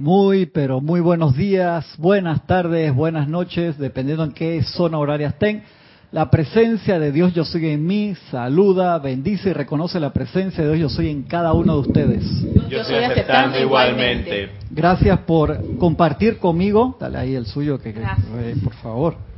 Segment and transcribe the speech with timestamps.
[0.00, 5.62] Muy, pero muy buenos días, buenas tardes, buenas noches, dependiendo en qué zona horaria estén.
[6.10, 10.72] La presencia de Dios Yo Soy en mí saluda, bendice y reconoce la presencia de
[10.74, 12.24] Dios Yo Soy en cada uno de ustedes.
[12.70, 14.52] Yo estoy aceptando igualmente.
[14.70, 16.96] Gracias por compartir conmigo.
[16.98, 19.29] Dale ahí el suyo, que, que eh, por favor.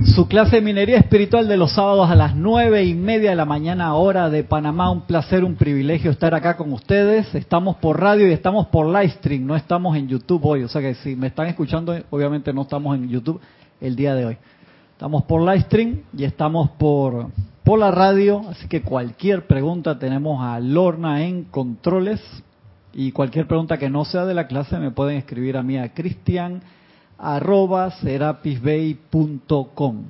[0.00, 3.44] Su clase de minería espiritual de los sábados a las nueve y media de la
[3.44, 4.90] mañana, hora de Panamá.
[4.90, 7.32] Un placer, un privilegio estar acá con ustedes.
[7.34, 9.46] Estamos por radio y estamos por live stream.
[9.46, 10.64] No estamos en YouTube hoy.
[10.64, 13.40] O sea que si me están escuchando, obviamente no estamos en YouTube
[13.80, 14.36] el día de hoy.
[14.92, 17.28] Estamos por live stream y estamos por,
[17.62, 18.42] por la radio.
[18.50, 22.20] Así que cualquier pregunta tenemos a Lorna en controles.
[22.92, 25.94] Y cualquier pregunta que no sea de la clase me pueden escribir a mí a
[25.94, 26.62] Cristian
[27.22, 30.04] arroba serapisbay.com.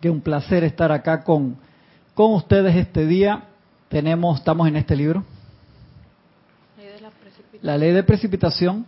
[0.00, 1.56] Que un placer estar acá con,
[2.12, 3.44] con ustedes este día.
[3.88, 5.24] Tenemos, estamos en este libro.
[7.62, 8.84] la, ley de precipitación,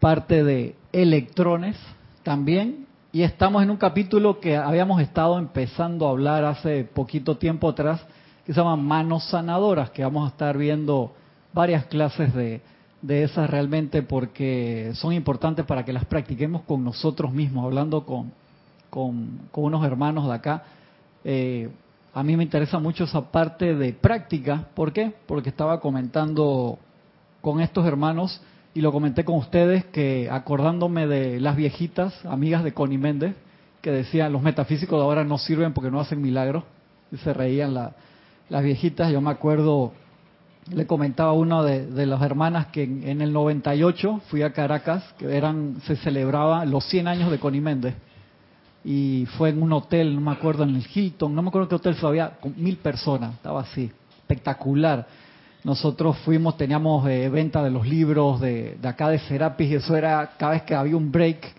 [0.00, 1.76] parte de electrones
[2.22, 2.86] también.
[3.12, 8.00] Y estamos en un capítulo que habíamos estado empezando a hablar hace poquito tiempo atrás,
[8.46, 11.12] que se llama manos sanadoras, que vamos a estar viendo
[11.52, 12.62] varias clases de,
[13.06, 18.32] de esas realmente porque son importantes para que las practiquemos con nosotros mismos, hablando con,
[18.90, 20.64] con, unos hermanos de acá.
[21.24, 21.70] Eh,
[22.12, 24.66] a mí me interesa mucho esa parte de práctica.
[24.74, 25.12] ¿Por qué?
[25.26, 26.80] Porque estaba comentando
[27.42, 28.42] con estos hermanos
[28.74, 33.36] y lo comenté con ustedes que acordándome de las viejitas, amigas de Connie Méndez,
[33.82, 36.64] que decían los metafísicos de ahora no sirven porque no hacen milagros.
[37.12, 39.12] Y se reían las viejitas.
[39.12, 39.92] Yo me acuerdo
[40.72, 45.36] le comentaba a una de, las hermanas que en, el 98 fui a Caracas, que
[45.36, 47.94] eran se celebraba los 100 años de Connie Méndez.
[48.84, 51.74] Y fue en un hotel, no me acuerdo, en el Hilton, no me acuerdo qué
[51.76, 55.06] hotel fue, había mil personas, estaba así, espectacular.
[55.64, 60.32] Nosotros fuimos, teníamos eh, venta de los libros de, acá de Serapis y eso era,
[60.38, 61.54] cada vez que había un break,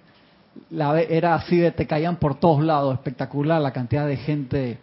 [0.69, 4.77] la, era así de te caían por todos lados, espectacular la cantidad de gente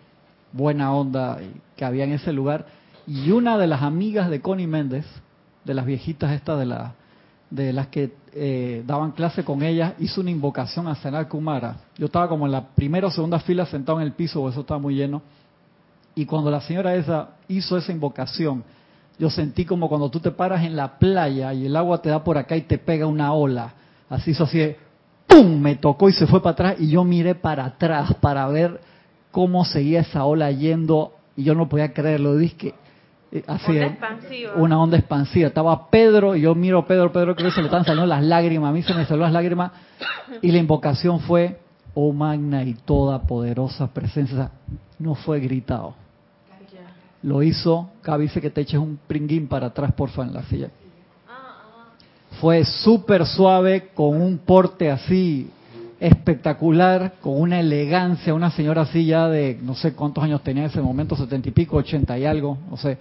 [0.53, 1.39] buena onda
[1.77, 2.67] que había en ese lugar
[3.07, 5.05] y una de las amigas de Connie Méndez,
[5.65, 6.95] de las viejitas estas de, la,
[7.51, 11.77] de las que eh, daban clase con ella, hizo una invocación a Sanal Kumara.
[11.97, 14.81] Yo estaba como en la primera o segunda fila sentado en el piso, eso estaba
[14.81, 15.23] muy lleno.
[16.15, 18.65] Y cuando la señora esa hizo esa invocación,
[19.19, 22.25] yo sentí como cuando tú te paras en la playa y el agua te da
[22.25, 23.75] por acá y te pega una ola.
[24.09, 24.75] Así hizo así,
[25.27, 25.61] ¡pum!
[25.61, 28.81] Me tocó y se fue para atrás y yo miré para atrás para ver
[29.31, 32.37] cómo seguía esa ola yendo y yo no podía creerlo.
[32.37, 32.75] Dije,
[33.33, 33.79] eh, así
[34.57, 35.49] una onda expansiva.
[35.49, 38.23] Estaba Pedro, y yo miro a Pedro, Pedro creo que se le están saliendo las
[38.23, 39.73] lágrimas, a mí se me salió las lágrimas,
[40.43, 41.61] y la invocación fue,
[41.95, 44.51] oh magna y toda poderosa presencia,
[44.99, 45.95] no fue gritado.
[47.23, 50.69] Lo hizo, acá dice que te eches un pringuín para atrás, porfa, en la silla.
[52.41, 55.51] Fue súper suave, con un porte así
[56.01, 60.71] espectacular, con una elegancia, una señora así ya de no sé cuántos años tenía en
[60.71, 62.99] ese momento, setenta y pico, ochenta y algo, no sé,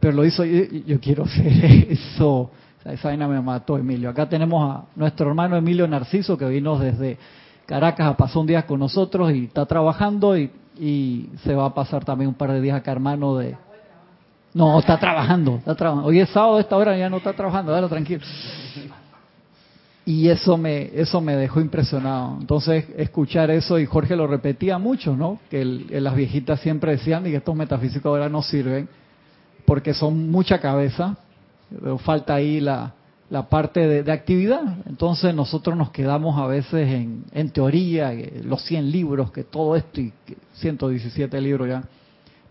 [0.00, 2.50] pero lo hizo, yo, yo quiero ser eso.
[2.84, 4.10] esa vaina me mató, Emilio.
[4.10, 7.16] Acá tenemos a nuestro hermano Emilio Narciso, que vino desde
[7.66, 11.74] Caracas a pasar un día con nosotros y está trabajando y, y se va a
[11.74, 13.56] pasar también un par de días acá, hermano, de...
[14.52, 16.08] No, está trabajando, está trabajando.
[16.08, 18.20] Hoy es sábado, a esta hora ya no está trabajando, dale tranquilo.
[20.06, 22.36] Y eso me, eso me dejó impresionado.
[22.38, 25.38] Entonces, escuchar eso, y Jorge lo repetía mucho, ¿no?
[25.50, 28.88] Que las viejitas siempre decían y que estos metafísicos ahora no sirven
[29.64, 31.16] porque son mucha cabeza,
[32.04, 32.92] falta ahí la,
[33.30, 34.62] la parte de, actividad.
[34.86, 39.76] Entonces nosotros nos quedamos a veces en, en teoría, eh, los 100 libros, que todo
[39.76, 40.12] esto y
[40.54, 41.82] 117 libros ya,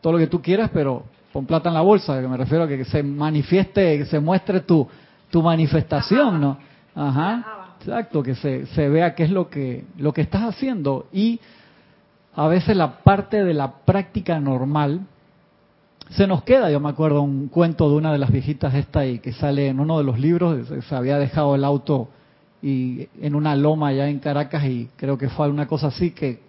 [0.02, 2.68] todo lo que tú quieras, pero con plata en la bolsa, que me refiero a
[2.68, 4.88] que se manifieste, que se muestre tu,
[5.30, 6.58] tu manifestación, ¿no?
[6.96, 11.08] Ajá, exacto, que se, se vea qué es lo que, lo que estás haciendo.
[11.12, 11.40] Y
[12.36, 15.02] a veces la parte de la práctica normal,
[16.09, 19.20] se nos queda, yo me acuerdo un cuento de una de las viejitas esta y
[19.20, 22.10] que sale en uno de los libros, se había dejado el auto
[22.62, 26.42] y en una loma allá en Caracas y creo que fue una cosa así que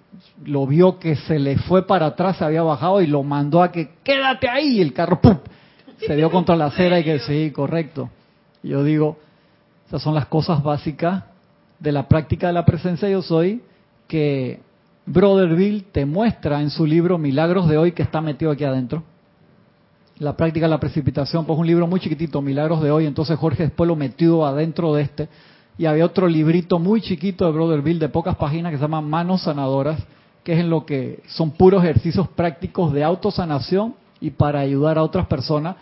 [0.45, 3.73] lo vio que se le fue para atrás, se había bajado y lo mandó a
[3.73, 5.39] que quédate ahí y el carro ¡pum!
[6.07, 8.11] se dio contra la acera y que sí, correcto.
[8.63, 9.19] Yo digo,
[9.87, 11.25] esas son las cosas básicas
[11.79, 13.63] de la práctica de la presencia yo soy
[14.09, 14.61] que
[15.07, 19.03] Brother te muestra en su libro Milagros de hoy que está metido aquí adentro.
[20.19, 23.65] La práctica de la precipitación, pues un libro muy chiquitito, Milagros de hoy, entonces Jorge
[23.65, 25.29] después lo metió adentro de este,
[25.77, 29.43] y había otro librito muy chiquito de Brother de pocas páginas que se llama Manos
[29.43, 30.01] Sanadoras,
[30.45, 35.03] que es en lo que son puros ejercicios prácticos de autosanación y para ayudar a
[35.03, 35.77] otras personas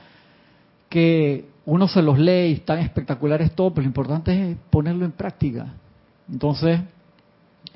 [0.89, 5.13] que uno se los lee y están espectaculares todo, pero lo importante es ponerlo en
[5.13, 5.75] práctica.
[6.31, 6.81] Entonces,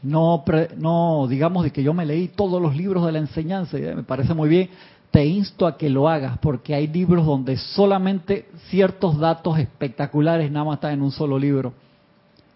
[0.02, 0.44] no,
[0.76, 4.34] no digamos de que yo me leí todos los libros de la enseñanza, me parece
[4.34, 4.70] muy bien,
[5.10, 10.64] te insto a que lo hagas, porque hay libros donde solamente ciertos datos espectaculares nada
[10.64, 11.72] más están en un solo libro.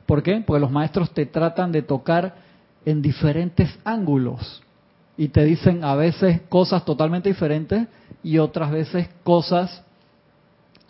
[0.06, 0.43] ¿Por qué?
[0.44, 2.35] Porque los maestros te tratan de tocar
[2.85, 4.62] en diferentes ángulos
[5.17, 7.87] y te dicen a veces cosas totalmente diferentes
[8.23, 9.85] y otras veces cosas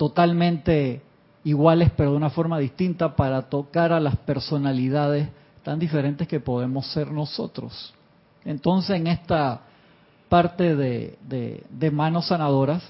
[0.01, 1.03] totalmente
[1.45, 5.29] iguales pero de una forma distinta para tocar a las personalidades
[5.63, 7.93] tan diferentes que podemos ser nosotros.
[8.47, 9.61] Entonces en esta
[10.31, 11.19] parte de,
[11.69, 12.83] de, manos sanadoras,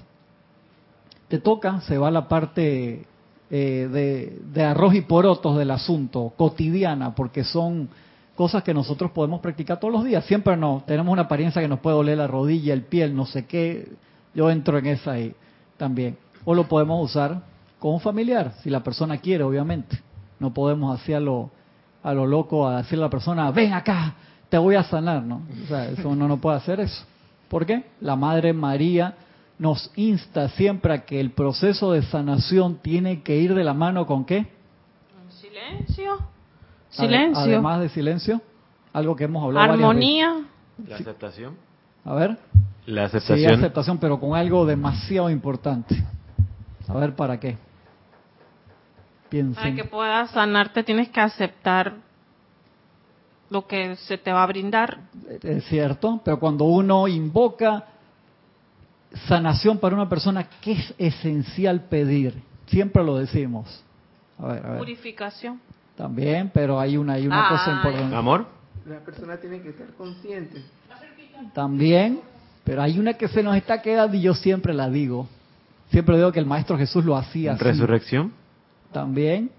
[1.26, 3.06] te toca, se va la parte
[3.50, 7.88] eh, de, arroz y porotos del asunto, cotidiana, porque son
[8.36, 10.24] cosas que nosotros podemos practicar todos los días.
[10.26, 13.46] Siempre no, tenemos una apariencia que nos puede doler la rodilla, el pie, no sé
[13.46, 13.88] qué.
[14.32, 15.34] Yo entro en esa ahí
[15.76, 16.16] también.
[16.44, 17.42] O lo podemos usar
[17.78, 20.00] con un familiar, si la persona quiere, obviamente.
[20.38, 21.50] No podemos hacerlo
[22.02, 24.14] a lo loco, a decirle a la persona, ven acá,
[24.48, 25.42] te voy a sanar, ¿no?
[25.64, 27.04] O sea, eso uno no puede hacer eso.
[27.48, 27.84] ¿Por qué?
[28.00, 29.14] La Madre María
[29.58, 34.06] nos insta siempre a que el proceso de sanación tiene que ir de la mano
[34.06, 34.46] con qué?
[35.28, 36.18] Silencio.
[36.88, 37.42] Silencio.
[37.42, 38.40] Además de silencio,
[38.92, 39.72] algo que hemos hablado.
[39.72, 40.44] Armonía.
[40.86, 41.54] La aceptación.
[42.04, 42.38] A ver.
[42.86, 43.38] La aceptación.
[43.38, 46.02] Sí, aceptación, pero con algo demasiado importante.
[46.90, 47.56] A ver, ¿para qué?
[49.28, 49.54] Piensen.
[49.54, 51.94] Para que puedas sanarte tienes que aceptar
[53.48, 54.98] lo que se te va a brindar.
[55.42, 57.84] Es cierto, pero cuando uno invoca
[59.28, 62.42] sanación para una persona, ¿qué es esencial pedir?
[62.66, 63.82] Siempre lo decimos.
[64.38, 64.78] A ver, a ver.
[64.78, 65.60] Purificación.
[65.96, 68.16] También, pero hay una, hay una cosa importante.
[68.16, 68.46] ¿Amor?
[68.86, 70.62] La persona tiene que estar consciente.
[71.52, 72.20] También,
[72.64, 75.28] pero hay una que se nos está quedando y yo siempre la digo.
[75.90, 77.64] Siempre digo que el Maestro Jesús lo hacía así.
[77.64, 78.32] ¿Resurrección?
[78.92, 79.50] También.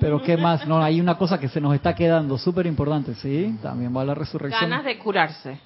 [0.00, 0.66] Pero ¿qué más?
[0.66, 3.56] No, hay una cosa que se nos está quedando súper importante, ¿sí?
[3.62, 4.68] También va la resurrección.
[4.68, 5.58] Ganas de curarse.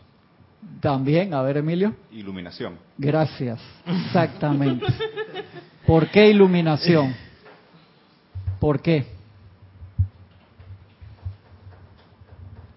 [0.81, 1.95] También, a ver Emilio.
[2.13, 2.77] Iluminación.
[2.99, 4.87] Gracias, exactamente.
[5.87, 7.15] ¿Por qué iluminación?
[8.59, 9.07] ¿Por qué?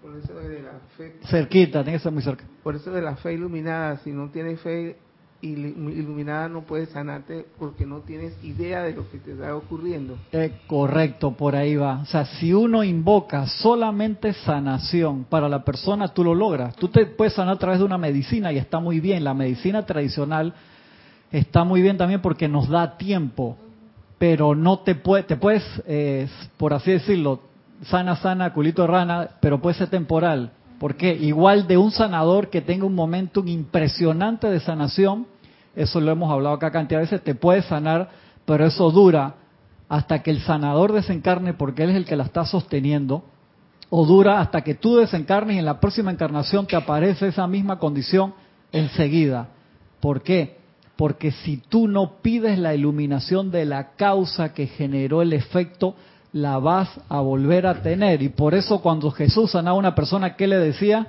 [0.00, 1.16] Por eso de la fe.
[1.26, 2.44] Cerquita, tiene que ser muy cerca.
[2.62, 3.98] Por eso de la fe iluminada.
[3.98, 4.96] Si no tienes fe
[5.44, 10.16] iluminada, no puedes sanarte porque no tienes idea de lo que te está ocurriendo.
[10.32, 12.00] Eh, correcto, por ahí va.
[12.00, 16.74] O sea, si uno invoca solamente sanación para la persona, tú lo logras.
[16.76, 19.24] Tú te puedes sanar a través de una medicina y está muy bien.
[19.24, 20.54] La medicina tradicional
[21.30, 23.58] está muy bien también porque nos da tiempo
[24.18, 27.40] pero no te, puede, te puedes, eh, por así decirlo,
[27.82, 30.52] sana, sana, culito de rana, pero puede ser temporal.
[30.78, 35.26] porque Igual de un sanador que tenga un momento impresionante de sanación,
[35.76, 38.10] eso lo hemos hablado acá cantidad de veces, te puede sanar,
[38.44, 39.34] pero eso dura
[39.88, 43.24] hasta que el sanador desencarne porque él es el que la está sosteniendo,
[43.90, 47.78] o dura hasta que tú desencarnes y en la próxima encarnación te aparece esa misma
[47.78, 48.34] condición
[48.72, 49.48] enseguida.
[50.00, 50.64] ¿Por qué?
[50.96, 55.96] porque si tú no pides la iluminación de la causa que generó el efecto,
[56.32, 58.22] la vas a volver a tener.
[58.22, 61.08] Y por eso cuando Jesús sanaba a una persona, ¿qué le decía?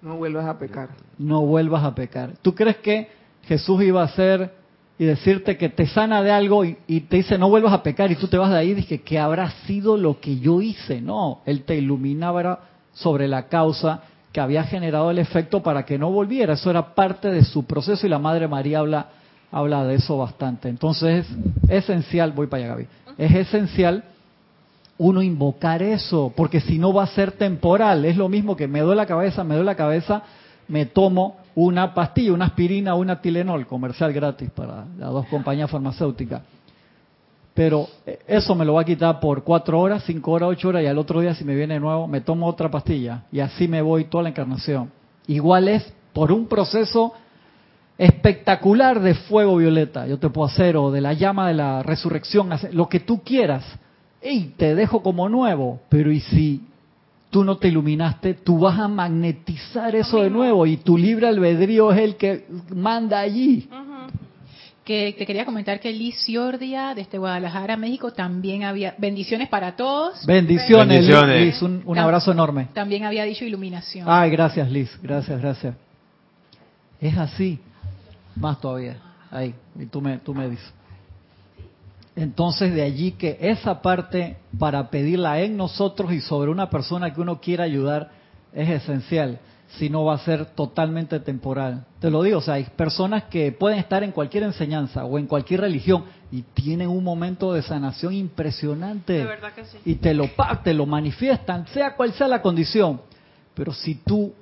[0.00, 0.90] No vuelvas a pecar.
[1.18, 2.34] No vuelvas a pecar.
[2.40, 3.08] ¿Tú crees que
[3.46, 4.52] Jesús iba a hacer
[4.98, 6.74] y decirte que te sana de algo y,
[7.08, 9.18] te dice no vuelvas a pecar y tú te vas de ahí y dices que
[9.18, 11.00] habrá sido lo que yo hice?
[11.00, 12.60] No, Él te iluminaba
[12.92, 16.54] sobre la causa que había generado el efecto para que no volviera.
[16.54, 19.08] Eso era parte de su proceso y la Madre María habla,
[19.50, 20.68] habla de eso bastante.
[20.68, 21.26] Entonces
[21.68, 22.86] es esencial, voy para allá Gaby,
[23.18, 24.04] es esencial
[24.96, 28.04] uno invocar eso, porque si no va a ser temporal.
[28.04, 30.22] Es lo mismo que me duele la cabeza, me duele la cabeza,
[30.68, 36.42] me tomo una pastilla, una aspirina, una Tilenol, comercial gratis para las dos compañías farmacéuticas
[37.54, 40.82] pero eh, eso me lo va a quitar por cuatro horas, cinco horas, ocho horas
[40.82, 43.68] y al otro día si me viene de nuevo me tomo otra pastilla y así
[43.68, 44.90] me voy toda la encarnación.
[45.28, 47.14] Igual es por un proceso
[47.96, 52.50] espectacular de fuego violeta, yo te puedo hacer, o de la llama de la resurrección,
[52.72, 53.64] lo que tú quieras,
[54.20, 56.62] y te dejo como nuevo, pero ¿y si
[57.34, 61.90] tú no te iluminaste, tú vas a magnetizar eso de nuevo y tu libre albedrío
[61.90, 63.68] es el que manda allí
[64.84, 70.24] que te quería comentar que Liz Ciordia, desde Guadalajara, México, también había bendiciones para todos.
[70.26, 72.68] Bendiciones, Liz, un, abrazo enorme.
[72.72, 74.06] También había dicho iluminación.
[74.08, 75.74] Ay, gracias Liz, gracias, gracias.
[77.00, 77.58] Es así,
[78.36, 78.98] más todavía.
[79.28, 80.72] Ahí, y tú me, tú me dices.
[82.16, 87.20] Entonces de allí que esa parte para pedirla en nosotros y sobre una persona que
[87.20, 88.10] uno quiera ayudar
[88.52, 89.40] es esencial.
[89.78, 91.84] si no va a ser totalmente temporal.
[91.98, 95.26] Te lo digo, o sea, hay personas que pueden estar en cualquier enseñanza o en
[95.26, 99.14] cualquier religión y tienen un momento de sanación impresionante.
[99.14, 99.78] De verdad que sí.
[99.84, 100.30] Y te lo,
[100.62, 103.00] te lo manifiestan, sea cual sea la condición.
[103.54, 104.32] Pero si tú,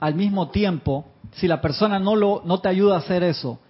[0.00, 3.60] al mismo tiempo, si la persona no, lo, no te ayuda a hacer eso,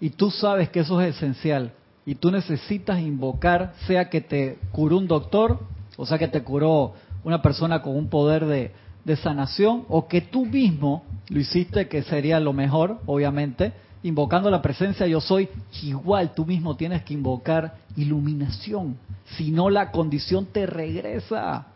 [0.00, 1.72] y tú sabes que eso es esencial,
[2.08, 5.60] y tú necesitas invocar, sea que te curó un doctor,
[5.98, 8.72] o sea que te curó una persona con un poder de,
[9.04, 14.62] de sanación o que tú mismo lo hiciste, que sería lo mejor, obviamente, invocando la
[14.62, 15.50] presencia yo soy,
[15.82, 18.96] igual tú mismo tienes que invocar iluminación,
[19.36, 21.66] si no la condición te regresa.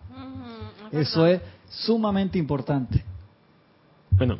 [0.93, 3.05] Eso es sumamente importante.
[4.13, 4.39] Bueno,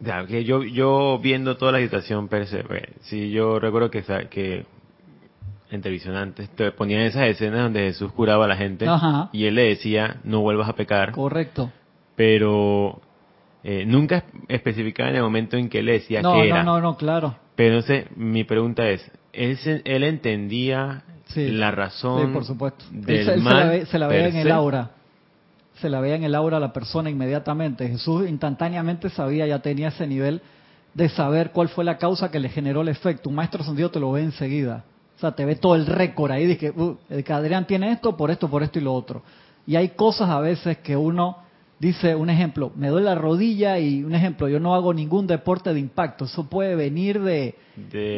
[0.00, 4.66] ya, que yo, yo viendo toda la situación se, pues, sí, yo recuerdo que, que
[5.70, 8.86] en televisión antes, te ponían esas escenas donde Jesús curaba a la gente
[9.32, 11.12] y él le decía, no vuelvas a pecar.
[11.12, 11.70] Correcto.
[12.14, 13.00] Pero
[13.64, 16.62] eh, nunca especificaba en el momento en que él le decía que era.
[16.62, 17.36] No, no, no, claro.
[17.56, 21.02] Pero entonces, mi pregunta es, ¿él, él entendía
[21.34, 22.84] la razón por supuesto.
[22.92, 23.86] del mal?
[23.86, 24.90] Se la, veía en el aura.
[25.80, 27.88] Se la veía en el aura a la persona inmediatamente.
[27.88, 30.40] Jesús instantáneamente sabía, ya tenía ese nivel
[30.94, 33.28] de saber cuál fue la causa que le generó el efecto.
[33.28, 34.84] Un maestro sentido te lo ve enseguida.
[35.16, 38.16] O sea, te ve todo el récord ahí de que, uh, que Adrián tiene esto,
[38.16, 39.22] por esto, por esto y lo otro.
[39.66, 41.38] Y hay cosas a veces que uno
[41.78, 45.72] dice, un ejemplo, me doy la rodilla y un ejemplo, yo no hago ningún deporte
[45.72, 46.24] de impacto.
[46.24, 47.54] Eso puede venir de,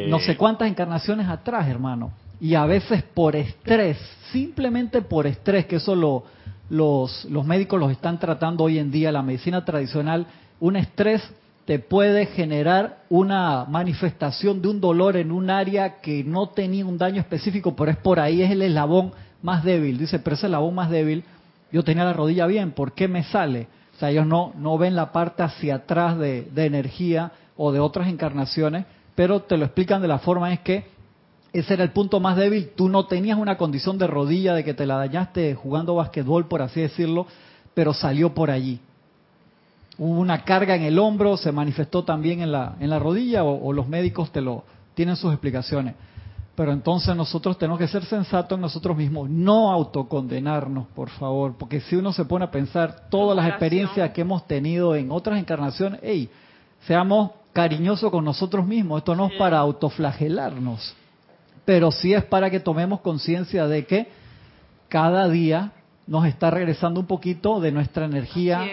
[0.08, 2.12] no sé cuántas encarnaciones atrás, hermano.
[2.40, 3.98] Y a veces por estrés,
[4.30, 6.24] simplemente por estrés, que eso lo,
[6.70, 10.26] los, los médicos los están tratando hoy en día, la medicina tradicional,
[10.60, 11.22] un estrés
[11.68, 16.96] te puede generar una manifestación de un dolor en un área que no tenía un
[16.96, 19.98] daño específico, pero es por ahí, es el eslabón más débil.
[19.98, 21.24] Dice, pero ese eslabón más débil,
[21.70, 23.68] yo tenía la rodilla bien, ¿por qué me sale?
[23.94, 28.08] O sea, ellos no, no ven la parte hacia atrás de, energía o de otras
[28.08, 30.86] encarnaciones, pero te lo explican de la forma es que
[31.52, 34.74] ese era el punto más débil, tú no tenías una condición de rodilla, de que
[34.74, 37.26] te la dañaste jugando basquetbol, por así decirlo,
[37.74, 38.80] pero salió por allí.
[39.96, 43.72] Hubo una carga en el hombro, se manifestó también en la, en la rodilla o,
[43.72, 44.64] los médicos te lo
[44.94, 45.94] tienen sus explicaciones.
[46.54, 51.80] Pero entonces nosotros tenemos que ser sensatos en nosotros mismos, no autocondenarnos, por favor, porque
[51.80, 56.00] si uno se pone a pensar todas las experiencias que hemos tenido en otras encarnaciones,
[56.02, 56.28] hey,
[56.86, 60.94] seamos cariñosos con nosotros mismos, esto no es para autoflagelarnos,
[61.68, 64.08] pero sí es para que tomemos conciencia de que
[64.88, 65.72] cada día
[66.06, 68.64] nos está regresando un poquito de nuestra energía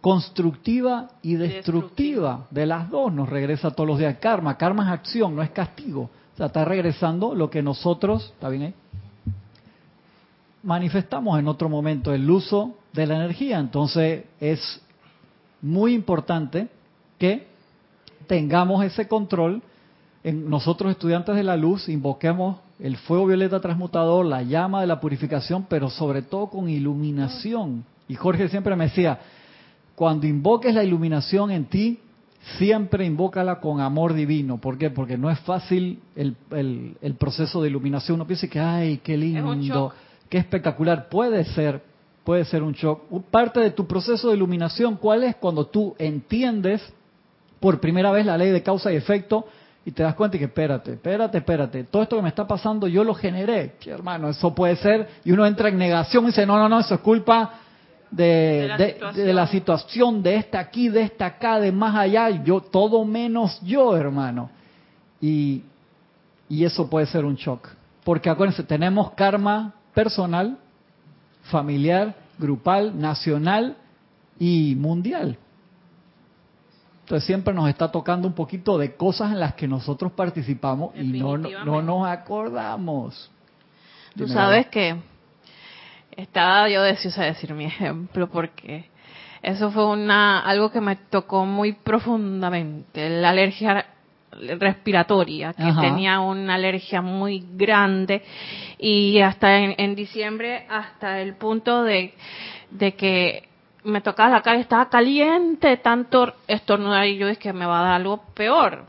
[0.00, 2.46] constructiva y destructiva.
[2.52, 4.18] De las dos nos regresa todos los días.
[4.20, 6.02] Karma, karma es acción, no es castigo.
[6.02, 8.74] O sea, está regresando lo que nosotros, ¿está bien ahí?
[10.62, 13.58] Manifestamos en otro momento el uso de la energía.
[13.58, 14.80] Entonces es
[15.60, 16.68] muy importante
[17.18, 17.48] que
[18.28, 19.64] tengamos ese control.
[20.22, 25.00] En nosotros estudiantes de la luz invoquemos el fuego violeta transmutador, la llama de la
[25.00, 27.84] purificación, pero sobre todo con iluminación.
[28.06, 29.18] Y Jorge siempre me decía,
[29.94, 32.00] cuando invoques la iluminación en ti,
[32.58, 34.58] siempre invócala con amor divino.
[34.58, 34.90] ¿Por qué?
[34.90, 38.16] Porque no es fácil el, el, proceso de iluminación.
[38.16, 39.92] Uno piensa que, ay, qué lindo,
[40.28, 41.08] qué espectacular.
[41.08, 41.82] Puede ser,
[42.24, 43.02] puede ser un shock.
[43.30, 45.36] Parte de tu proceso de iluminación, ¿cuál es?
[45.36, 46.82] Cuando tú entiendes
[47.58, 49.46] por primera vez la ley de causa y efecto
[49.90, 52.86] y te das cuenta y que espérate, espérate, espérate, todo esto que me está pasando
[52.86, 53.74] yo lo generé.
[53.80, 55.08] Que hermano, eso puede ser.
[55.24, 57.54] Y uno entra en negación y dice, no, no, no, eso es culpa
[58.08, 58.68] de,
[59.16, 63.96] la, situación, de esta aquí, de esta acá, de más allá, yo todo menos yo,
[63.96, 64.48] hermano.
[65.20, 65.64] Y,
[66.48, 67.66] y eso puede ser un shock.
[68.04, 70.56] Porque acuérdense, tenemos karma personal,
[71.50, 73.76] familiar, grupal, nacional
[74.38, 75.36] y mundial.
[77.10, 81.18] Entonces siempre nos está tocando un poquito de cosas en las que nosotros participamos y
[81.18, 83.32] no, no, nos acordamos.
[84.16, 84.94] Tú sabes que
[86.16, 88.88] estaba yo deseosa de decir mi ejemplo porque
[89.42, 93.86] eso fue una algo que me tocó muy profundamente, la alergia
[94.30, 98.22] respiratoria, que tenía una alergia muy grande
[98.78, 102.14] y hasta en, diciembre, hasta el punto de,
[102.70, 103.49] de que
[103.84, 107.84] me tocaba la cara, estaba caliente, tanto estornudar y yo es que me va a
[107.84, 108.84] dar algo peor.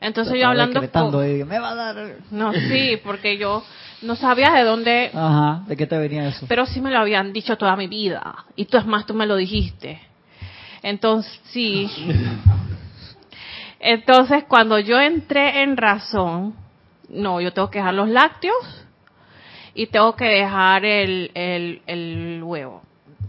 [0.00, 0.80] Entonces yo hablando...
[0.80, 2.16] me va a dar...
[2.30, 3.64] No, sí, porque yo
[4.02, 5.10] no sabías de dónde...
[5.12, 6.46] Ajá, ¿de qué te venía eso?
[6.48, 8.44] Pero sí me lo habían dicho toda mi vida.
[8.54, 10.00] Y tú es más, tú me lo dijiste.
[10.82, 11.90] Entonces, sí.
[13.80, 16.54] Entonces, cuando yo entré en razón,
[17.08, 18.84] no, yo tengo que dejar los lácteos
[19.74, 22.82] y tengo que dejar el, el, el huevo.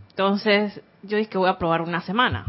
[0.09, 2.45] Entonces, yo dije que voy a probar una semana.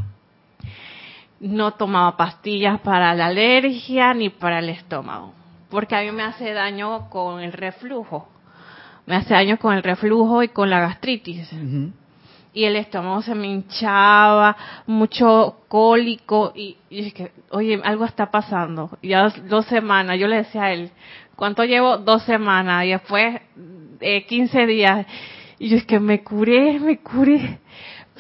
[1.41, 5.33] no tomaba pastillas para la alergia ni para el estómago,
[5.71, 8.29] porque a mí me hace daño con el reflujo,
[9.07, 11.51] me hace daño con el reflujo y con la gastritis.
[12.53, 18.91] Y el estómago se me hinchaba, mucho cólico, y, y que, oye, algo está pasando.
[19.03, 20.91] Ya dos, dos semanas, yo le decía a él,
[21.37, 21.99] ¿cuánto llevo?
[21.99, 23.41] Dos semanas, y después
[24.01, 25.07] eh, 15 días.
[25.61, 27.61] Y yo es que me curé, me curé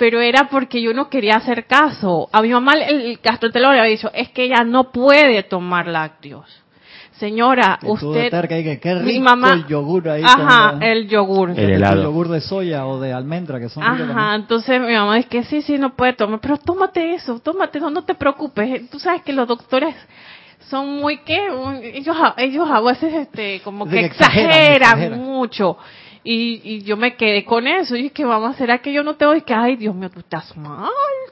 [0.01, 2.31] pero era porque yo no quería hacer caso.
[2.33, 5.87] A mi mamá el, el gastroenterólogo le había dicho, es que ella no puede tomar
[5.87, 6.47] lácteos.
[7.19, 8.49] Señora, de usted...
[8.49, 10.23] que qué rico mi mamá, el yogur ahí.
[10.25, 11.51] Ajá, con- el yogur.
[11.51, 12.03] El helado.
[12.05, 15.61] yogur de soya o de almendra, que son Ajá, entonces mi mamá dice que sí,
[15.61, 18.89] sí, no puede tomar, pero tómate eso, tómate, no, no te preocupes.
[18.89, 19.95] Tú sabes que los doctores
[20.71, 21.39] son muy que
[21.93, 25.19] ellos a- ellos a veces este como que que exageran, exageran, exageran.
[25.21, 25.77] mucho.
[26.23, 27.97] Y, y yo me quedé con eso.
[27.97, 29.35] Y es que vamos, ¿será que yo no tengo?
[29.35, 30.91] Y que, ay, Dios mío, tú estás mal,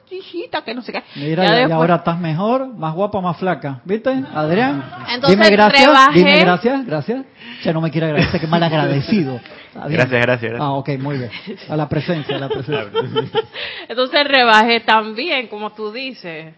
[0.09, 1.03] hijita, que no sé qué.
[1.15, 3.81] Mira, Ya y- y después- ahora estás mejor, más guapa, más flaca.
[3.85, 4.83] ¿Viste, Adrián?
[5.13, 6.17] Entonces, dime gracias, rebajé.
[6.19, 7.25] dime gracias, gracias.
[7.63, 9.39] Ya no me quiere agradecer, que mal agradecido.
[9.73, 10.53] Gracias, gracias, gracias.
[10.59, 11.29] Ah, ok, muy bien.
[11.69, 12.89] A la presencia, a la presencia.
[13.87, 16.53] Entonces rebajé también, como tú dices.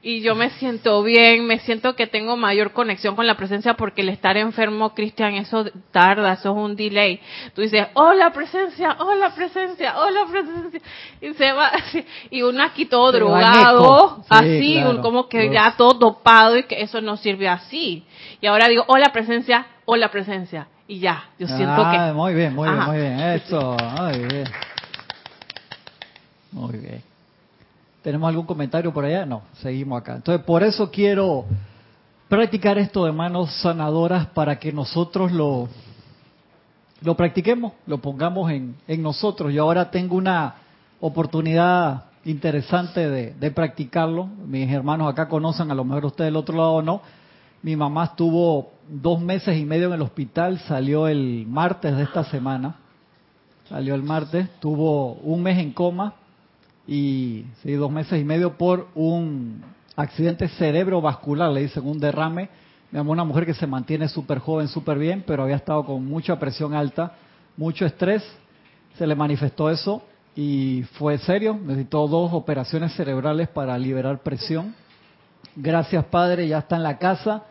[0.00, 4.02] Y yo me siento bien, me siento que tengo mayor conexión con la presencia porque
[4.02, 7.20] el estar enfermo, Cristian, eso tarda, eso es un delay.
[7.52, 10.80] Tú dices, hola presencia, hola presencia, hola presencia.
[11.20, 12.06] Y se va así.
[12.30, 14.18] Y uno aquí todo drogado.
[14.18, 15.02] Sí, así, claro.
[15.02, 18.04] como que ya todo dopado y que eso no sirve así.
[18.40, 20.68] Y ahora digo, hola presencia, hola presencia.
[20.86, 22.12] Y ya, yo siento ah, que...
[22.14, 23.20] muy bien, muy bien, muy bien.
[23.20, 24.44] Eso, muy bien.
[26.52, 27.07] Muy bien.
[28.08, 29.26] ¿Tenemos algún comentario por allá?
[29.26, 30.16] No, seguimos acá.
[30.16, 31.44] Entonces, por eso quiero
[32.26, 35.68] practicar esto de manos sanadoras para que nosotros lo,
[37.02, 39.52] lo practiquemos, lo pongamos en, en nosotros.
[39.52, 40.54] Yo ahora tengo una
[41.02, 44.24] oportunidad interesante de, de practicarlo.
[44.24, 47.02] Mis hermanos acá conocen, a lo mejor ustedes del otro lado no.
[47.60, 52.24] Mi mamá estuvo dos meses y medio en el hospital, salió el martes de esta
[52.24, 52.76] semana.
[53.68, 56.14] Salió el martes, tuvo un mes en coma
[56.88, 59.62] y sí, dos meses y medio por un
[59.94, 62.48] accidente cerebrovascular, le dicen un derrame.
[62.90, 66.06] Mi mamá, una mujer que se mantiene súper joven, súper bien, pero había estado con
[66.06, 67.12] mucha presión alta,
[67.58, 68.24] mucho estrés,
[68.96, 70.02] se le manifestó eso
[70.34, 74.74] y fue serio, necesitó dos operaciones cerebrales para liberar presión.
[75.54, 77.42] Gracias Padre, ya está en la casa,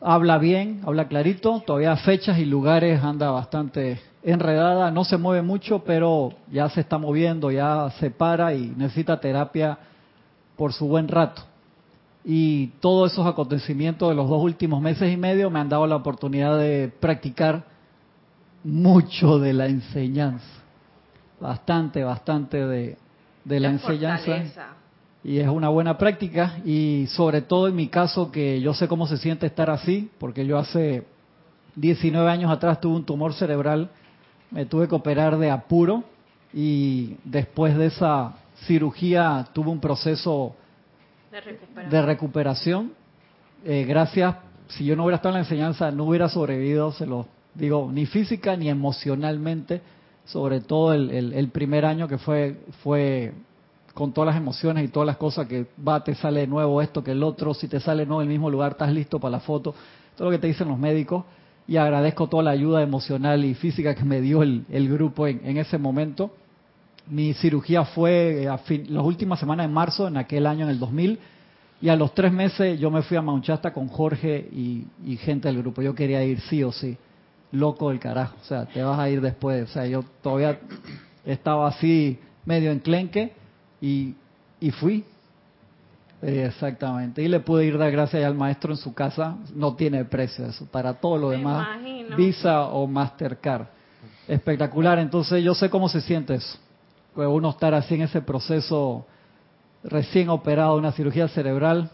[0.00, 5.84] habla bien, habla clarito, todavía fechas y lugares anda bastante enredada, no se mueve mucho,
[5.84, 9.78] pero ya se está moviendo, ya se para y necesita terapia
[10.56, 11.42] por su buen rato.
[12.24, 15.96] Y todos esos acontecimientos de los dos últimos meses y medio me han dado la
[15.96, 17.64] oportunidad de practicar
[18.64, 20.62] mucho de la enseñanza,
[21.40, 22.98] bastante, bastante de,
[23.44, 24.66] de la, enseñanza fortaleza.
[25.28, 29.06] Y es una buena práctica y sobre todo en mi caso que yo sé cómo
[29.06, 31.04] se siente estar así, porque yo hace
[31.76, 33.90] 19 años atrás tuve un tumor cerebral,
[34.50, 36.04] me tuve que operar de apuro
[36.54, 38.36] y después de esa
[38.66, 40.54] cirugía tuve un proceso
[41.30, 41.90] De recuperación.
[41.90, 42.92] de recuperación.
[43.64, 44.36] Eh, gracias,
[44.68, 48.06] si yo no hubiera estado en la enseñanza no hubiera sobrevivido, se lo digo, ni
[48.06, 49.82] física ni emocionalmente,
[50.24, 53.34] sobre todo el, el- el primer año que fue fue
[53.98, 57.02] con todas las emociones y todas las cosas que va, te sale de nuevo esto
[57.02, 59.74] que el otro, si te sale no el mismo lugar, estás listo para la foto,
[60.14, 61.24] todo lo que te dicen los médicos
[61.66, 65.78] y agradezco toda la ayuda emocional y física que me dio el, grupo en, ese
[65.78, 66.30] momento.
[67.08, 70.78] Mi cirugía fue a fin- las últimas semanas de marzo, en aquel año, en el
[70.78, 71.18] 2000,
[71.82, 75.48] y a los tres meses yo me fui a Mount con Jorge y, y gente
[75.48, 75.82] del grupo.
[75.82, 76.96] Yo quería ir sí o sí.
[77.50, 78.36] Loco del carajo.
[78.40, 79.68] O sea, te vas a ir después.
[79.68, 80.60] O sea, yo todavía
[81.24, 83.32] estaba así medio enclenque
[83.80, 84.14] y,
[84.60, 85.04] y fui.
[86.22, 87.22] Eh, Exactamente.
[87.22, 89.36] Y le pude ir dar gracias al maestro en su casa.
[89.54, 90.66] No tiene precio eso.
[90.66, 92.16] Para todo lo Me demás, imagino.
[92.16, 93.66] Visa o Mastercard.
[94.26, 94.98] Espectacular.
[94.98, 96.58] Entonces yo sé cómo se siente eso.
[97.14, 99.06] Pues uno estar así en ese proceso
[99.84, 101.90] recién operado, una cirugía cerebral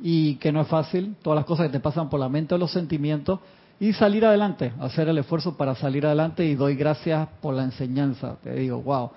[0.00, 2.58] y que no es fácil, todas las cosas que te pasan por la mente o
[2.58, 3.40] los sentimientos
[3.78, 8.36] y salir adelante, hacer el esfuerzo para salir adelante y doy gracias por la enseñanza.
[8.42, 9.10] Te digo, wow,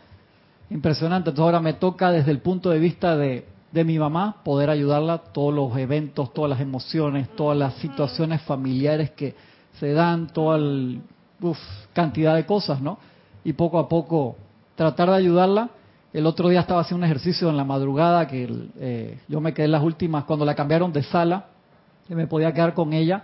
[0.69, 1.29] impresionante.
[1.29, 5.53] Entonces ahora me toca desde el punto de vista de, mi mamá poder ayudarla, todos
[5.53, 9.35] los eventos, todas las emociones, todas las situaciones familiares que
[9.79, 11.01] se dan, toda el,
[11.93, 12.99] cantidad de cosas, ¿no?
[13.43, 14.35] Y poco a poco
[14.75, 15.69] tratar de ayudarla.
[16.13, 18.47] El otro día estaba haciendo un ejercicio en la madrugada que
[18.79, 21.47] eh, yo me quedé en las últimas, cuando la cambiaron de sala,
[22.07, 23.23] que me podía quedar con ella.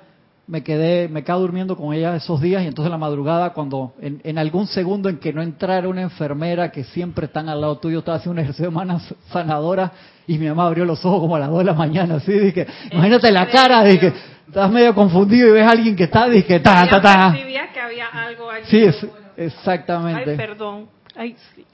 [0.50, 3.94] Me quedé, me quedé durmiendo con ella esos días y entonces en la madrugada cuando
[4.02, 7.78] en, en algún segundo en que no entrara una enfermera que siempre están al lado
[7.78, 9.92] tuyo, estaba haciendo un ejercicio de manos sanadora
[10.26, 12.66] y mi mamá abrió los ojos como a las 2 de la mañana, así dije,
[12.92, 14.12] imagínate la cara, dije,
[14.48, 17.36] estás medio confundido y ves a alguien que está, dije, ta, ta, ta.
[17.74, 18.66] que había algo allí.
[18.66, 19.08] Sí, es-
[19.38, 20.32] exactamente.
[20.32, 20.88] Ay, perdón.
[21.16, 21.66] Ay, sí.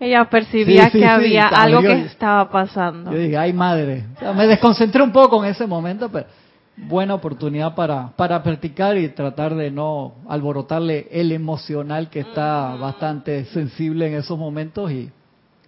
[0.00, 3.12] Ella percibía Sí, sí, que sí, había algo que estaba pasando.
[3.12, 4.04] Yo dije, ay madre.
[4.16, 6.26] O sea, me desconcentré un poco en ese momento, pero
[6.88, 13.44] buena oportunidad para, para practicar y tratar de no alborotarle el emocional que está bastante
[13.46, 15.10] sensible en esos momentos y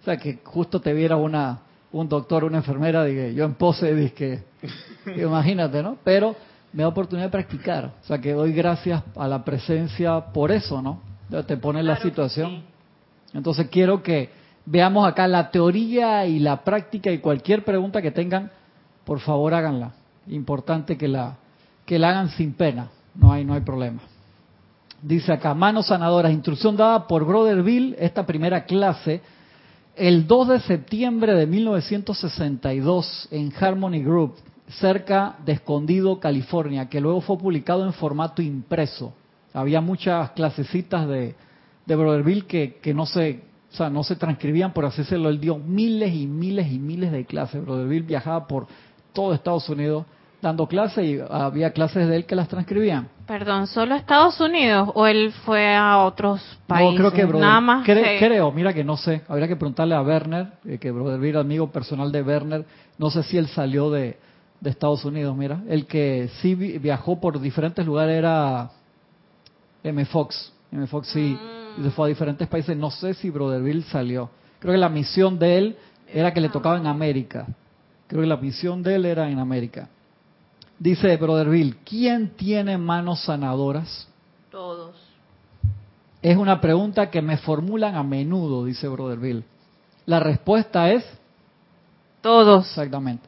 [0.01, 1.59] o sea que justo te viera una
[1.95, 4.43] un doctor, una enfermera, dije, yo en pose, dije,
[5.15, 5.97] imagínate, ¿no?
[6.03, 6.35] Pero
[6.73, 10.81] me da oportunidad de practicar, o sea que doy gracias a la presencia por eso,
[10.81, 10.99] ¿no?
[11.47, 12.63] Te pone la situación.
[13.33, 14.29] Entonces quiero que
[14.65, 18.51] veamos acá la teoría y la práctica y cualquier pregunta que tengan,
[19.05, 19.93] por favor háganla.
[20.27, 21.37] Importante que la
[21.85, 24.01] que la hagan sin pena, no hay no hay problema.
[25.01, 29.21] Dice acá, manos sanadoras, instrucción dada por Brother Bill, esta primera clase,
[29.95, 34.35] el 2 de septiembre de 1962 en Harmony Group,
[34.67, 39.13] cerca de Escondido, California, que luego fue publicado en formato impreso.
[39.53, 41.35] Había muchas clasecitas de,
[41.85, 43.43] de que, que no se
[43.75, 47.11] o sea, no se transcribían, por así decirlo, él dio miles y miles y miles
[47.11, 47.61] de clases.
[47.61, 48.67] Brother Bill viajaba por
[49.15, 50.05] todo Estados Unidos
[50.41, 53.07] dando clases y había clases de él que las transcribían.
[53.25, 56.91] Perdón, ¿solo Estados Unidos o él fue a otros países?
[56.91, 57.87] No, creo que Brother, Nada más.
[57.87, 61.19] cre- que- creo, mira que no sé, habría que preguntarle a Werner, eh, que Brother
[61.19, 62.63] Bill, amigo personal de Werner,
[62.99, 64.19] no sé si él salió de,
[64.61, 68.69] de Estados Unidos, mira, el que sí vi- viajó por diferentes lugares era
[69.83, 70.05] M.
[70.05, 70.85] Fox, M.
[70.85, 71.35] Fox sí,
[71.79, 74.89] y se fue a diferentes países, no sé si Brother Bill salió, creo que la
[74.89, 75.77] misión de él
[76.13, 77.47] era que le tocaba en América,
[78.07, 79.89] creo que la misión de él era en América.
[80.77, 84.07] Dice Brother Bill, ¿quién tiene manos sanadoras?
[84.51, 84.95] Todos.
[86.21, 89.43] Es una pregunta que me formulan a menudo, dice Brother Bill.
[90.05, 91.05] La respuesta es
[92.21, 92.67] Todos.
[92.67, 93.27] exactamente.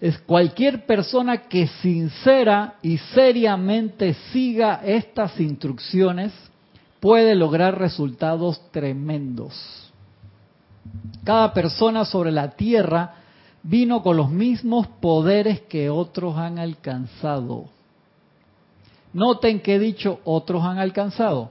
[0.00, 6.32] Es cualquier persona que sincera y seriamente siga estas instrucciones
[7.00, 9.90] puede lograr resultados tremendos.
[11.24, 13.17] Cada persona sobre la tierra
[13.62, 17.66] vino con los mismos poderes que otros han alcanzado.
[19.12, 21.50] Noten que he dicho otros han alcanzado.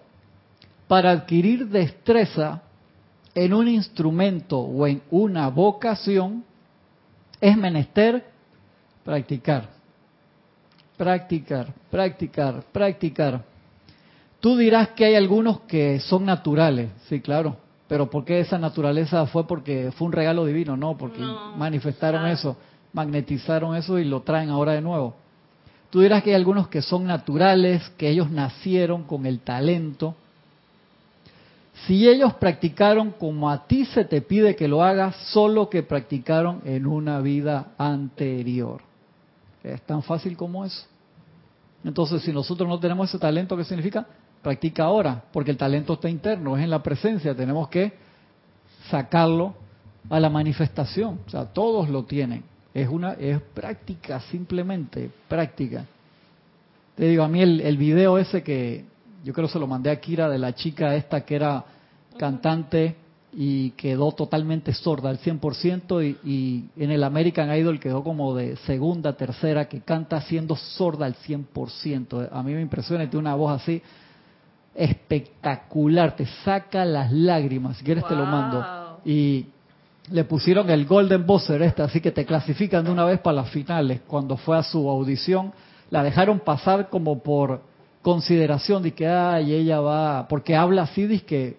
[0.88, 2.62] Para adquirir destreza
[3.36, 6.43] en un instrumento o en una vocación,
[7.41, 8.26] es menester
[9.04, 9.70] practicar.
[10.98, 13.43] Practicar, practicar, practicar.
[14.39, 19.26] Tú dirás que hay algunos que son naturales, sí, claro, pero ¿por qué esa naturaleza
[19.28, 20.76] fue porque fue un regalo divino?
[20.76, 22.34] No, porque No, manifestaron claro.
[22.34, 22.58] eso,
[22.93, 25.15] magnetizaron eso y lo traen ahora de nuevo.
[25.89, 30.15] Tú dirás que hay algunos que son naturales, que ellos nacieron con el talento.
[31.86, 36.62] Si ellos practicaron como a ti se te pide que lo hagas, solo que practicaron
[36.65, 38.82] en una vida anterior.
[39.63, 40.86] Es tan fácil como eso.
[41.86, 44.06] Entonces, si nosotros no tenemos ese talento, ¿qué significa?
[44.48, 47.92] Practica ahora, porque el talento está interno, es en la presencia, tenemos que
[48.90, 49.54] sacarlo
[50.10, 51.20] a la manifestación.
[51.28, 52.46] O sea, todos lo tienen.
[52.74, 55.84] Es una es práctica, simplemente práctica.
[56.96, 58.86] Te digo, a mí el, el video ese que
[59.26, 61.66] yo creo se lo mandé a Kira de la chica esta que era
[62.18, 62.96] cantante
[63.34, 68.56] y quedó totalmente sorda al 100% y, y en el American Idol quedó como de
[68.66, 72.30] segunda, tercera, que canta siendo sorda al 100%.
[72.32, 73.82] A mí me impresiona, tiene una voz así
[74.78, 79.00] espectacular, te saca las lágrimas, si quieres te lo mando.
[79.04, 79.48] Y
[80.12, 83.50] le pusieron el Golden Buzzer este, así que te clasifican de una vez para las
[83.50, 84.02] finales.
[84.08, 85.52] Cuando fue a su audición,
[85.90, 87.62] la dejaron pasar como por
[88.02, 91.58] consideración de que, ay, ella va, porque habla así, dice que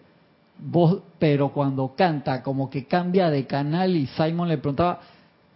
[0.58, 5.00] voz, pero cuando canta, como que cambia de canal y Simon le preguntaba,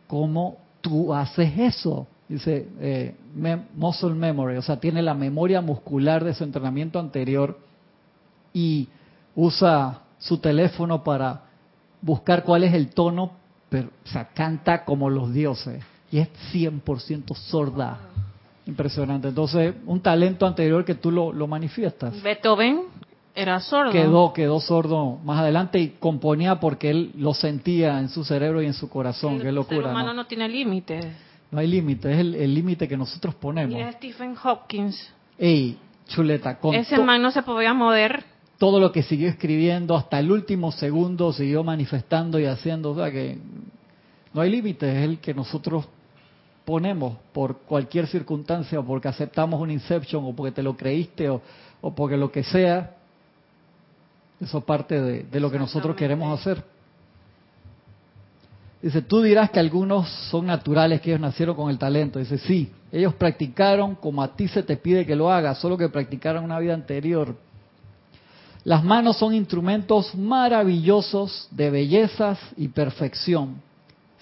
[0.07, 2.09] ¿cómo tú haces eso?
[2.33, 7.59] Dice, eh, mem- muscle memory, o sea, tiene la memoria muscular de su entrenamiento anterior
[8.55, 8.89] y
[9.35, 11.43] usa su teléfono para
[12.01, 13.33] buscar cuál es el tono,
[13.69, 17.99] pero, o sea, canta como los dioses y es 100% sorda.
[18.65, 19.29] Impresionante.
[19.29, 22.23] Entonces, un talento anterior que tú lo, lo manifiestas.
[22.23, 22.83] Beethoven
[23.35, 23.91] era sordo.
[23.93, 28.67] Quedó, quedó sordo más adelante y componía porque él lo sentía en su cerebro y
[28.67, 29.33] en su corazón.
[29.35, 29.91] El Qué ser locura.
[29.91, 30.15] humano ¿no?
[30.23, 31.05] no tiene límites.
[31.53, 33.75] No hay límite, es el límite que nosotros ponemos.
[33.75, 35.13] Mira Stephen Hopkins.
[35.39, 38.25] Ey, chuleta, con Ese man no se podía mover.
[38.59, 43.11] todo lo que siguió escribiendo hasta el último segundo siguió manifestando y haciendo, o sea
[43.11, 43.39] que
[44.33, 45.87] no hay límite, es el que nosotros
[46.65, 51.43] ponemos por cualquier circunstancia, o porque aceptamos un inception, o porque te lo creíste, o,
[51.83, 52.95] o porque lo que sea,
[54.41, 56.65] eso parte de, de lo que nosotros queremos hacer.
[58.83, 62.19] Dice, tú dirás que algunos son naturales, que ellos nacieron con el talento.
[62.19, 65.89] Dice, sí, ellos practicaron como a ti se te pide que lo hagas, solo que
[65.89, 67.37] practicaron una vida anterior.
[68.65, 73.63] Las manos son instrumentos maravillosos de bellezas y perfección.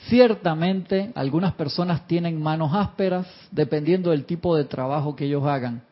[0.09, 5.83] Ciertamente, algunas personas tienen manos ásperas dependiendo del tipo de trabajo que ellos hagan.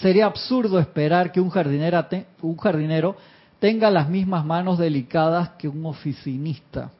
[0.00, 2.04] Sería absurdo esperar que un jardinero,
[2.42, 3.16] un jardinero
[3.60, 6.90] tenga las mismas manos delicadas que un oficinista.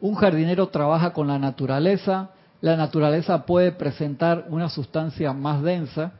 [0.00, 6.12] Un jardinero trabaja con la naturaleza, la naturaleza puede presentar una sustancia más densa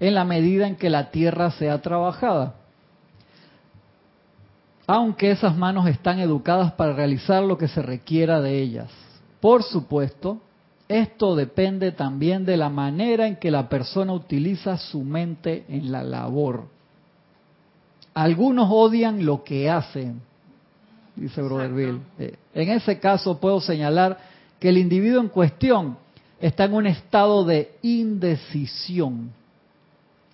[0.00, 2.54] en la medida en que la tierra sea trabajada.
[4.86, 8.90] Aunque esas manos están educadas para realizar lo que se requiera de ellas.
[9.40, 10.40] Por supuesto,
[10.88, 16.02] esto depende también de la manera en que la persona utiliza su mente en la
[16.02, 16.64] labor.
[18.14, 20.20] Algunos odian lo que hacen,
[21.16, 22.00] dice Brother Bill.
[22.18, 24.18] Eh, en ese caso puedo señalar
[24.58, 25.96] que el individuo en cuestión
[26.40, 29.30] está en un estado de indecisión.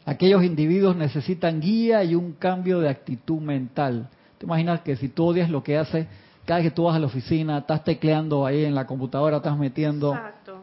[0.05, 4.09] Aquellos individuos necesitan guía y un cambio de actitud mental.
[4.39, 6.07] Te imaginas que si tú odias lo que haces,
[6.47, 9.59] cada vez que tú vas a la oficina, estás tecleando ahí en la computadora, estás
[9.59, 10.15] metiendo.
[10.15, 10.63] Exacto.